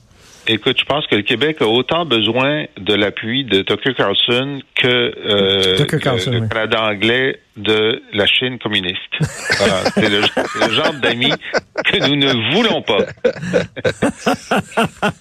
Écoute, 0.48 0.78
je 0.80 0.86
pense 0.86 1.08
que 1.08 1.16
le 1.16 1.24
Québec 1.24 1.58
a 1.62 1.66
autant 1.66 2.06
besoin 2.06 2.66
de 2.78 2.94
l'appui 2.94 3.46
de 3.46 3.62
Tucker 3.62 3.96
Carlson 3.96 4.60
que, 4.76 4.88
euh, 4.88 5.78
Tucker 5.78 6.00
Carlson, 6.00 6.32
le, 6.32 6.40
oui. 6.42 6.50
Canada 6.50 6.84
anglais 6.84 7.40
de 7.58 8.02
la 8.14 8.26
Chine 8.26 8.60
communiste. 8.60 9.00
Voilà, 9.58 9.84
c'est 9.94 10.10
le, 10.10 10.22
le, 10.22 10.74
genre 10.74 10.94
d'amis 11.02 11.32
que 11.86 12.08
nous 12.08 12.16
ne 12.16 12.54
voulons 12.54 12.82
pas. 12.82 13.06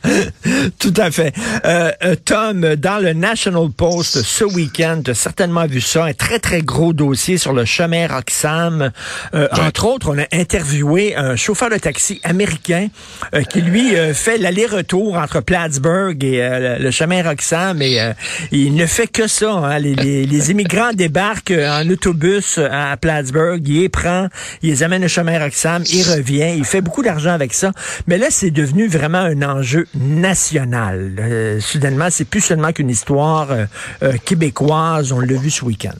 Tout 0.80 0.94
à 0.96 1.10
fait. 1.10 1.32
Euh, 1.64 1.92
Tom, 2.24 2.74
dans 2.76 2.98
le 3.02 3.12
National 3.12 3.68
Post 3.70 4.22
ce 4.22 4.44
week-end, 4.44 5.02
tu 5.04 5.12
as 5.12 5.14
certainement 5.14 5.66
vu 5.66 5.80
ça, 5.80 6.06
un 6.06 6.12
très, 6.12 6.40
très 6.40 6.62
gros 6.62 6.92
dossier 6.92 7.38
sur 7.38 7.52
le 7.52 7.64
chemin 7.64 8.08
Roxham. 8.08 8.90
Euh, 9.34 9.48
ouais. 9.52 9.60
Entre 9.60 9.86
autres, 9.86 10.12
on 10.12 10.18
a 10.18 10.26
interviewé 10.32 11.14
un 11.14 11.36
chauffeur 11.36 11.70
de 11.70 11.76
taxi 11.76 12.20
américain 12.24 12.88
euh, 13.34 13.42
qui, 13.42 13.60
lui, 13.60 13.94
fait 14.12 14.38
l'aller-retour 14.38 15.13
entre 15.16 15.40
Plattsburgh 15.40 16.22
et 16.24 16.42
euh, 16.42 16.78
le 16.78 16.90
chemin 16.90 17.22
Roxham 17.22 17.80
et 17.82 18.00
euh, 18.00 18.12
il 18.52 18.74
ne 18.74 18.86
fait 18.86 19.06
que 19.06 19.26
ça. 19.26 19.52
Hein. 19.52 19.78
Les, 19.78 19.94
les, 19.94 20.26
les, 20.26 20.50
immigrants 20.50 20.92
débarquent 20.92 21.52
en 21.52 21.88
autobus 21.88 22.58
à 22.58 22.96
Plattsburgh, 22.96 23.62
il 23.66 23.80
les 23.82 23.88
prend, 23.88 24.28
il 24.62 24.70
les 24.70 24.82
amène 24.82 25.04
au 25.04 25.08
chemin 25.08 25.38
Roxham, 25.38 25.82
il 25.92 26.02
revient, 26.02 26.54
il 26.56 26.64
fait 26.64 26.80
beaucoup 26.80 27.02
d'argent 27.02 27.32
avec 27.32 27.54
ça. 27.54 27.72
Mais 28.06 28.18
là, 28.18 28.26
c'est 28.30 28.50
devenu 28.50 28.86
vraiment 28.88 29.18
un 29.18 29.42
enjeu 29.42 29.86
national. 29.94 31.16
Euh, 31.18 31.60
soudainement, 31.60 32.08
c'est 32.10 32.24
plus 32.24 32.40
seulement 32.40 32.72
qu'une 32.72 32.90
histoire 32.90 33.48
euh, 33.50 34.12
québécoise, 34.24 35.12
on 35.12 35.20
l'a 35.20 35.36
vu 35.36 35.50
ce 35.50 35.64
week-end. 35.64 35.98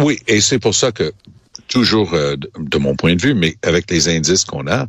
Oui, 0.00 0.18
et 0.26 0.40
c'est 0.40 0.58
pour 0.58 0.74
ça 0.74 0.92
que 0.92 1.12
toujours 1.68 2.14
euh, 2.14 2.36
de 2.58 2.78
mon 2.78 2.94
point 2.96 3.14
de 3.14 3.22
vue, 3.22 3.34
mais 3.34 3.56
avec 3.62 3.90
les 3.90 4.08
indices 4.08 4.44
qu'on 4.44 4.66
a, 4.66 4.86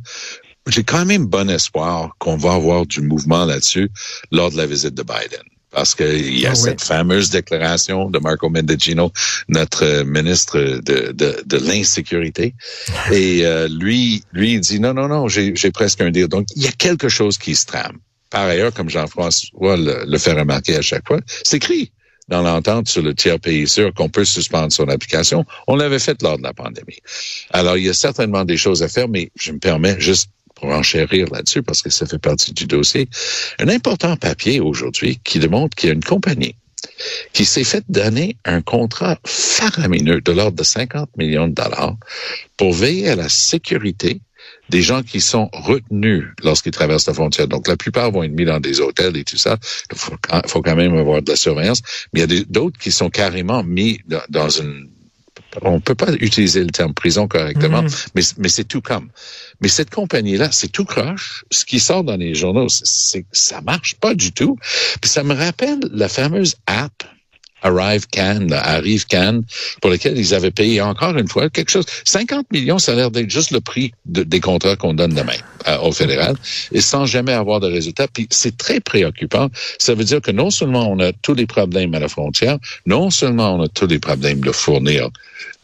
j'ai 0.67 0.83
quand 0.83 1.05
même 1.05 1.25
bon 1.25 1.49
espoir 1.49 2.15
qu'on 2.19 2.37
va 2.37 2.53
avoir 2.53 2.85
du 2.85 3.01
mouvement 3.01 3.45
là-dessus 3.45 3.89
lors 4.31 4.51
de 4.51 4.57
la 4.57 4.65
visite 4.65 4.93
de 4.93 5.03
Biden. 5.03 5.43
Parce 5.71 5.95
qu'il 5.95 6.37
y 6.39 6.45
a 6.45 6.51
oh, 6.51 6.55
cette 6.55 6.81
oui. 6.81 6.87
fameuse 6.87 7.31
déclaration 7.31 8.09
de 8.09 8.19
Marco 8.19 8.47
Mendicino, 8.47 9.11
notre 9.49 10.03
ministre 10.03 10.59
de, 10.59 11.11
de, 11.11 11.41
de 11.43 11.57
l'insécurité. 11.57 12.53
Et 13.11 13.43
euh, 13.43 13.67
lui, 13.67 14.23
lui, 14.33 14.53
il 14.53 14.59
dit 14.59 14.79
non, 14.79 14.93
non, 14.93 15.07
non, 15.07 15.27
j'ai 15.27 15.71
presque 15.71 16.01
un 16.01 16.11
deal. 16.11 16.27
Donc, 16.27 16.47
il 16.55 16.61
y 16.61 16.67
a 16.67 16.71
quelque 16.71 17.09
chose 17.09 17.39
qui 17.39 17.55
se 17.55 17.65
trame. 17.65 17.97
Par 18.29 18.43
ailleurs, 18.43 18.73
comme 18.73 18.89
Jean-François 18.89 19.77
le, 19.77 20.05
le, 20.07 20.17
fait 20.17 20.33
remarquer 20.33 20.75
à 20.75 20.81
chaque 20.81 21.07
fois, 21.07 21.19
c'est 21.43 21.57
écrit 21.57 21.91
dans 22.29 22.41
l'entente 22.41 22.87
sur 22.87 23.01
le 23.01 23.13
tiers 23.13 23.39
pays 23.39 23.67
sûr 23.67 23.93
qu'on 23.93 24.09
peut 24.09 24.25
suspendre 24.25 24.71
son 24.71 24.87
application. 24.89 25.45
On 25.67 25.75
l'avait 25.75 25.99
fait 25.99 26.21
lors 26.21 26.37
de 26.37 26.43
la 26.43 26.53
pandémie. 26.53 26.99
Alors, 27.51 27.77
il 27.77 27.85
y 27.85 27.89
a 27.89 27.93
certainement 27.93 28.45
des 28.45 28.57
choses 28.57 28.81
à 28.83 28.87
faire, 28.87 29.09
mais 29.09 29.31
je 29.35 29.51
me 29.51 29.59
permets 29.59 29.99
juste 29.99 30.29
pour 30.63 31.31
là-dessus, 31.31 31.61
parce 31.61 31.81
que 31.81 31.89
ça 31.89 32.05
fait 32.05 32.19
partie 32.19 32.53
du 32.53 32.65
dossier, 32.65 33.09
un 33.59 33.67
important 33.67 34.15
papier 34.15 34.61
aujourd'hui 34.61 35.19
qui 35.23 35.39
démontre 35.39 35.75
qu'il 35.75 35.89
y 35.89 35.91
a 35.91 35.93
une 35.93 36.03
compagnie 36.03 36.55
qui 37.33 37.43
s'est 37.43 37.63
fait 37.63 37.83
donner 37.89 38.37
un 38.45 38.61
contrat 38.61 39.17
faramineux 39.25 40.21
de 40.21 40.31
l'ordre 40.31 40.57
de 40.57 40.63
50 40.63 41.17
millions 41.17 41.47
de 41.47 41.53
dollars 41.53 41.95
pour 42.55 42.73
veiller 42.73 43.09
à 43.09 43.15
la 43.15 43.27
sécurité 43.29 44.21
des 44.69 44.81
gens 44.81 45.03
qui 45.03 45.19
sont 45.19 45.49
retenus 45.51 46.25
lorsqu'ils 46.43 46.71
traversent 46.71 47.07
la 47.07 47.13
frontière. 47.13 47.47
Donc, 47.47 47.67
la 47.67 47.77
plupart 47.77 48.11
vont 48.11 48.23
être 48.23 48.31
mis 48.31 48.45
dans 48.45 48.59
des 48.59 48.79
hôtels 48.79 49.17
et 49.17 49.23
tout 49.23 49.37
ça. 49.37 49.57
Il 49.91 49.97
faut, 49.97 50.61
quand 50.61 50.75
même 50.75 50.95
avoir 50.97 51.21
de 51.21 51.31
la 51.31 51.35
surveillance. 51.35 51.81
Mais 52.13 52.21
il 52.21 52.33
y 52.33 52.39
a 52.39 52.43
d'autres 52.47 52.79
qui 52.79 52.91
sont 52.91 53.09
carrément 53.09 53.63
mis 53.63 53.99
dans 54.29 54.49
une 54.49 54.89
on 55.61 55.79
peut 55.79 55.95
pas 55.95 56.13
utiliser 56.13 56.63
le 56.63 56.71
terme 56.71 56.93
prison 56.93 57.27
correctement, 57.27 57.83
mm-hmm. 57.83 58.07
mais, 58.15 58.21
mais 58.37 58.49
c'est 58.49 58.63
tout 58.63 58.81
comme. 58.81 59.09
Mais 59.61 59.67
cette 59.67 59.89
compagnie-là, 59.89 60.51
c'est 60.51 60.69
tout 60.69 60.85
croche. 60.85 61.45
Ce 61.51 61.65
qui 61.65 61.79
sort 61.79 62.03
dans 62.03 62.17
les 62.17 62.35
journaux, 62.35 62.67
c'est 62.69 63.25
ça 63.31 63.61
marche 63.61 63.95
pas 63.95 64.13
du 64.15 64.31
tout. 64.31 64.57
Puis 65.01 65.09
ça 65.09 65.23
me 65.23 65.33
rappelle 65.33 65.79
la 65.91 66.09
fameuse 66.09 66.55
app 66.67 67.03
Arrive 67.63 68.07
Can, 68.13 68.49
Arrive 68.51 69.07
Can, 69.07 69.41
pour 69.81 69.89
lequel 69.89 70.17
ils 70.17 70.33
avaient 70.33 70.51
payé 70.51 70.81
encore 70.81 71.17
une 71.17 71.27
fois 71.27 71.49
quelque 71.49 71.71
chose. 71.71 71.85
50 72.05 72.51
millions, 72.51 72.79
ça 72.79 72.91
a 72.91 72.95
l'air 72.95 73.11
d'être 73.11 73.29
juste 73.29 73.51
le 73.51 73.61
prix 73.61 73.93
des 74.05 74.39
contrats 74.39 74.75
qu'on 74.75 74.93
donne 74.93 75.13
demain 75.13 75.37
au 75.81 75.91
fédéral, 75.91 76.35
et 76.71 76.81
sans 76.81 77.05
jamais 77.05 77.31
avoir 77.31 77.59
de 77.59 77.67
résultats. 77.67 78.07
Puis 78.07 78.27
c'est 78.29 78.57
très 78.57 78.79
préoccupant. 78.79 79.49
Ça 79.79 79.93
veut 79.93 80.03
dire 80.03 80.21
que 80.21 80.31
non 80.31 80.49
seulement 80.49 80.91
on 80.91 80.99
a 80.99 81.13
tous 81.13 81.33
les 81.33 81.45
problèmes 81.45 81.95
à 81.95 81.99
la 81.99 82.09
frontière, 82.09 82.57
non 82.85 83.09
seulement 83.09 83.55
on 83.55 83.63
a 83.63 83.67
tous 83.67 83.87
les 83.87 83.99
problèmes 83.99 84.41
de 84.41 84.51
fournir 84.51 85.09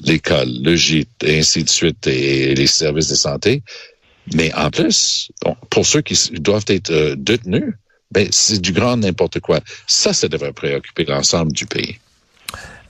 l'école, 0.02 0.50
le 0.64 0.76
gîte, 0.76 1.10
et 1.24 1.40
ainsi 1.40 1.64
de 1.64 1.70
suite, 1.70 2.08
et 2.08 2.56
les 2.56 2.68
services 2.68 3.10
de 3.10 3.16
santé, 3.16 3.62
mais 4.34 4.54
en 4.54 4.70
plus, 4.70 5.32
pour 5.70 5.86
ceux 5.86 6.02
qui 6.02 6.16
doivent 6.34 6.66
être 6.68 6.92
euh, 6.92 7.16
détenus, 7.18 7.74
ben, 8.12 8.28
c'est 8.32 8.62
du 8.62 8.72
grand 8.72 8.98
n'importe 8.98 9.40
quoi. 9.40 9.60
Ça, 9.88 10.14
ça 10.14 10.28
devrait 10.28 10.54
préoccuper 10.54 11.06
l'ensemble 11.06 11.52
du 11.52 11.66
pays. 11.66 12.00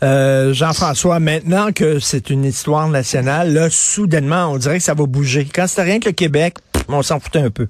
Euh, 0.01 0.53
Jean-François, 0.53 1.19
maintenant 1.19 1.73
que 1.73 1.99
c'est 1.99 2.29
une 2.29 2.45
histoire 2.45 2.87
nationale, 2.87 3.53
là, 3.53 3.69
soudainement, 3.69 4.47
on 4.51 4.57
dirait 4.57 4.77
que 4.77 4.83
ça 4.83 4.93
va 4.93 5.05
bouger. 5.05 5.45
Quand 5.53 5.67
c'était 5.67 5.83
rien 5.83 5.99
que 5.99 6.07
le 6.07 6.13
Québec, 6.13 6.55
on 6.87 7.01
s'en 7.01 7.19
foutait 7.19 7.39
un 7.39 7.49
peu. 7.49 7.67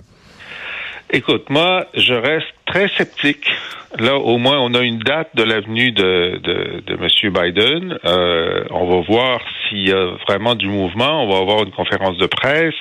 Écoute, 1.11 1.49
moi, 1.49 1.87
je 1.95 2.13
reste 2.13 2.53
très 2.69 2.87
sceptique. 2.89 3.49
Là, 3.97 4.17
au 4.17 4.37
moins, 4.37 4.59
on 4.59 4.75
a 4.75 4.81
une 4.81 4.99
date 4.99 5.35
de 5.35 5.41
l'avenue 5.41 5.91
de, 5.91 6.39
de, 6.43 6.93
M. 6.93 7.33
Biden. 7.33 7.97
Euh, 8.05 8.63
on 8.69 8.85
va 8.85 9.01
voir 9.01 9.41
s'il 9.67 9.87
y 9.89 9.91
a 9.91 10.11
vraiment 10.27 10.53
du 10.53 10.67
mouvement. 10.67 11.23
On 11.23 11.27
va 11.27 11.39
avoir 11.39 11.63
une 11.63 11.71
conférence 11.71 12.17
de 12.17 12.27
presse. 12.27 12.75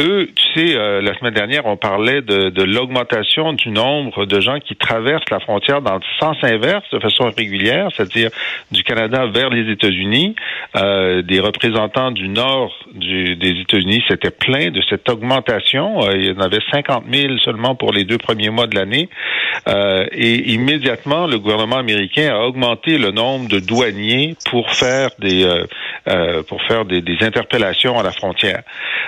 Eux, 0.00 0.28
tu 0.32 0.44
sais, 0.54 0.76
euh, 0.76 1.02
la 1.02 1.12
semaine 1.18 1.34
dernière, 1.34 1.66
on 1.66 1.76
parlait 1.76 2.22
de, 2.22 2.62
l'augmentation 2.62 3.52
du 3.52 3.70
nombre 3.70 4.26
de 4.26 4.40
gens 4.40 4.60
qui 4.60 4.76
traversent 4.76 5.28
la 5.28 5.40
frontière 5.40 5.82
dans 5.82 5.96
le 5.96 6.02
sens 6.20 6.36
inverse 6.42 6.84
de 6.92 7.00
façon 7.00 7.30
régulière, 7.36 7.88
c'est-à-dire 7.94 8.30
du 8.70 8.84
Canada 8.84 9.26
vers 9.26 9.50
les 9.50 9.70
États-Unis. 9.72 10.36
Euh, 10.76 11.22
des 11.22 11.40
représentants 11.40 12.12
du 12.12 12.28
nord 12.28 12.72
des 12.94 13.60
États-Unis 13.60 14.04
s'étaient 14.08 14.30
plaints 14.30 14.70
de 14.70 14.80
cette 14.88 15.08
augmentation. 15.08 16.00
Il 16.12 16.26
y 16.26 16.30
en 16.30 16.40
avait 16.40 16.60
50 16.70 17.04
000 17.12 17.38
seulement 17.38 17.74
pour 17.74 17.92
les 17.92 18.04
deux 18.04 18.18
premiers 18.18 18.50
mois 18.50 18.68
de 18.68 18.76
l'année. 18.76 19.08
Euh, 19.68 20.06
et 20.12 20.52
immédiatement, 20.52 21.26
le 21.26 21.38
gouvernement 21.38 21.78
américain 21.78 22.34
a 22.34 22.40
augmenté 22.46 22.98
le 22.98 23.10
nombre 23.10 23.48
de 23.48 23.58
douaniers 23.58 24.36
pour 24.50 24.72
faire 24.72 25.10
des 25.18 25.46
pour 26.48 26.62
faire 26.62 26.86
des, 26.86 27.02
des 27.02 27.18
interpellations 27.20 27.98
à 27.98 28.02
la 28.02 28.12
frontière. 28.12 28.62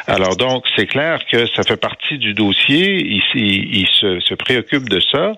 Alors 0.06 0.36
donc, 0.36 0.64
c'est 0.76 0.86
clair 0.86 1.20
que 1.30 1.46
ça 1.46 1.62
fait 1.62 1.80
partie 1.80 2.18
du 2.18 2.34
dossier. 2.34 2.96
Il, 2.96 3.22
il, 3.34 3.86
se, 3.88 4.20
se, 4.20 4.34
de 4.34 5.00
ça. 5.00 5.32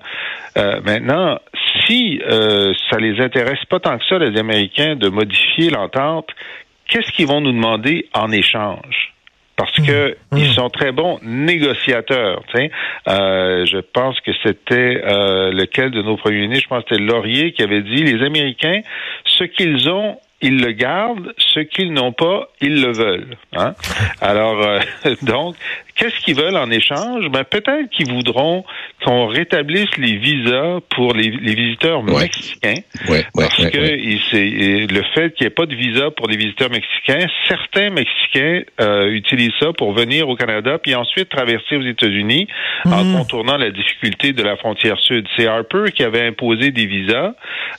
Euh, 0.56 0.80
maintenant, 0.84 1.38
si 1.86 2.20
euh, 2.26 2.72
ça 2.90 2.98
les 2.98 3.20
intéresse 3.20 3.64
pas 3.68 3.80
tant 3.80 3.98
que 3.98 4.04
ça, 4.08 4.18
les 4.18 4.38
Américains, 4.38 4.96
de 4.96 5.08
modifier 5.08 5.70
l'entente, 5.70 6.28
qu'est-ce 6.88 7.10
qu'ils 7.12 7.26
vont 7.26 7.40
nous 7.40 7.52
demander 7.52 8.08
en 8.14 8.30
échange? 8.30 9.14
Parce 9.64 9.86
que 9.86 10.16
mmh. 10.32 10.38
ils 10.38 10.52
sont 10.52 10.70
très 10.70 10.92
bons 10.92 11.18
négociateurs. 11.22 12.42
Euh, 13.08 13.66
je 13.66 13.78
pense 13.78 14.20
que 14.20 14.32
c'était 14.42 15.02
euh, 15.04 15.52
lequel 15.52 15.90
de 15.90 16.02
nos 16.02 16.16
premiers 16.16 16.42
ministres, 16.42 16.64
je 16.64 16.68
pense 16.68 16.84
que 16.84 16.94
c'était 16.94 17.02
Laurier 17.02 17.52
qui 17.52 17.62
avait 17.62 17.82
dit 17.82 18.02
les 18.02 18.24
Américains, 18.24 18.80
ce 19.24 19.44
qu'ils 19.44 19.88
ont 19.88 20.18
ils 20.44 20.60
le 20.60 20.72
gardent, 20.72 21.32
ce 21.38 21.60
qu'ils 21.60 21.92
n'ont 21.92 22.12
pas, 22.12 22.48
ils 22.60 22.82
le 22.82 22.92
veulent. 22.92 23.36
Hein? 23.52 23.74
Alors, 24.20 24.60
euh, 24.60 24.80
donc, 25.22 25.54
qu'est-ce 25.94 26.18
qu'ils 26.24 26.36
veulent 26.36 26.56
en 26.56 26.70
échange? 26.70 27.28
Ben, 27.30 27.44
peut-être 27.44 27.90
qu'ils 27.90 28.10
voudront 28.10 28.64
qu'on 29.04 29.26
rétablisse 29.26 29.96
les 29.98 30.16
visas 30.16 30.80
pour 30.90 31.14
les, 31.14 31.30
visiteurs 31.30 32.02
mexicains. 32.02 32.80
parce 33.34 33.66
que 33.66 33.96
il, 33.98 34.86
le 34.86 35.02
fait 35.14 35.34
qu'il 35.34 35.44
n'y 35.44 35.48
ait 35.48 35.54
pas 35.54 35.66
de 35.66 35.74
visa 35.74 36.10
pour 36.10 36.28
les 36.28 36.36
visiteurs 36.36 36.70
mexicains, 36.70 37.26
certains 37.48 37.90
Mexicains 37.90 38.62
euh, 38.80 39.10
utilisent 39.10 39.52
ça 39.60 39.72
pour 39.72 39.92
venir 39.92 40.28
au 40.28 40.36
Canada 40.36 40.78
puis 40.82 40.94
ensuite 40.94 41.28
traverser 41.28 41.76
aux 41.76 41.82
États-Unis 41.82 42.46
en 42.84 43.04
mhm. 43.04 43.18
contournant 43.18 43.56
la 43.56 43.70
difficulté 43.70 44.32
de 44.32 44.42
la 44.42 44.56
frontière 44.56 44.98
sud. 44.98 45.26
C'est 45.36 45.46
Harper 45.46 45.92
qui 45.94 46.02
avait 46.02 46.26
imposé 46.26 46.70
des 46.70 46.86
visas 46.86 47.32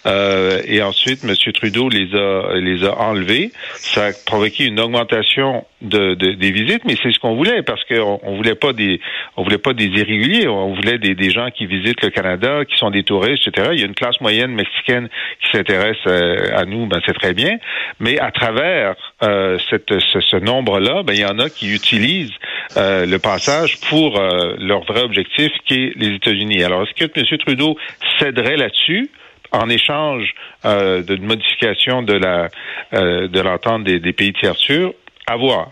euh, 0.06 0.62
et 0.66 0.82
ensuite 0.82 1.24
M. 1.24 1.36
Trudeau 1.54 1.90
les 1.90 2.14
a 2.16 2.56
les 2.56 2.84
a 2.84 3.00
enlevés. 3.00 3.52
Ça 3.76 4.06
a 4.06 4.12
provoqué 4.26 4.66
une 4.66 4.80
augmentation 4.80 5.66
de, 5.84 6.14
des 6.16 6.52
visites, 6.52 6.84
mais 6.86 6.96
c'est 7.02 7.12
ce 7.12 7.20
qu'on 7.20 7.36
voulait 7.36 7.62
parce 7.62 7.84
qu'on 7.84 8.20
on 8.24 8.36
voulait 8.36 8.56
pas 8.56 8.74
des 8.74 9.00
on 9.38 9.44
voulait 9.44 9.58
pas 9.58 9.74
des 9.74 9.86
irréguliers, 9.86 10.48
on 10.48 10.74
voulait 10.74 10.98
des, 10.98 11.30
gens 11.30 11.50
qui 11.52 11.66
visitent 11.66 12.02
le 12.04 12.10
Canada, 12.10 12.66
qui 12.66 12.78
sont 12.78 12.90
des 12.90 13.04
touristes, 13.04 13.48
etc. 13.48 13.70
Il 13.74 13.80
y 13.80 13.84
a 13.84 13.86
une 13.86 13.96
classe 13.96 14.20
moyenne 14.22 14.52
mexicaine 14.52 15.10
qui 15.42 15.52
s'intéresse 15.52 15.98
euh, 16.08 16.56
à 16.56 16.66
nous, 16.66 16.86
ben 16.86 17.00
c'est 17.06 17.14
très 17.14 17.34
bien, 17.34 17.58
mais 18.00 18.20
à 18.20 18.32
travers 18.32 18.96
euh, 19.24 19.58
ce, 19.60 20.38
nombre-là, 20.38 21.04
ben 21.04 21.14
il 21.14 21.22
y 21.22 21.26
en 21.26 21.40
a 21.40 21.50
qui 21.50 21.74
utilisent 21.74 22.34
euh, 22.78 23.06
le 23.06 23.20
passage 23.20 23.80
pour 23.90 24.20
leur 24.60 24.84
vrai 24.84 25.02
objectif 25.02 25.52
qui 25.66 25.76
est 25.76 25.94
les 25.96 26.16
États-Unis. 26.16 26.64
Alors 26.64 26.84
est-ce 26.84 27.06
que 27.06 27.20
M. 27.20 27.38
Trudeau 27.40 27.78
céderait 28.20 28.58
là-dessus? 28.58 29.10
en 29.56 29.70
échange 29.70 30.34
euh, 30.66 31.04
d'une 31.04 31.26
modification 31.26 32.02
de 32.02 32.14
la 32.14 32.50
de 32.92 33.40
l'entente 33.40 33.84
des, 33.84 34.00
des 34.00 34.14
pays 34.14 34.34
tiers 34.34 34.56
sûrs, 34.56 34.94
à 35.28 35.38
voir. 35.38 35.72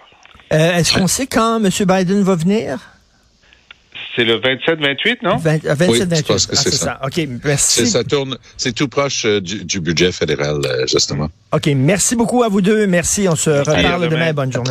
Euh, 0.54 0.78
est-ce 0.78 0.94
qu'on 0.94 1.08
sait 1.08 1.28
quand 1.28 1.64
M. 1.64 1.70
Biden 1.70 2.22
va 2.24 2.36
venir? 2.36 2.80
C'est 4.16 4.26
le 4.26 4.40
27-28, 4.40 5.20
non? 5.24 5.38
20, 5.38 5.64
27, 5.64 5.90
oui, 5.90 6.00
28. 6.00 6.18
je 6.18 6.22
pense 6.24 6.46
que 6.46 6.52
ah, 6.54 6.62
c'est 6.62 6.72
ça. 6.72 7.00
OK, 7.06 7.28
merci. 7.46 7.88
Ça 7.88 8.04
tourne, 8.04 8.38
c'est 8.58 8.74
tout 8.74 8.90
proche 8.90 9.26
euh, 9.26 9.40
du, 9.40 9.64
du, 9.64 9.80
budget 9.80 10.12
fédéral, 10.12 10.60
euh, 10.66 10.86
justement. 10.86 11.30
OK, 11.54 11.70
merci 11.76 12.18
beaucoup 12.18 12.44
à 12.44 12.50
vous 12.50 12.60
deux. 12.62 12.88
Merci. 12.88 13.28
On 13.30 13.36
se 13.36 13.50
reparle 13.50 14.10
demain. 14.10 14.34
Bonne 14.34 14.52
journée. 14.52 14.70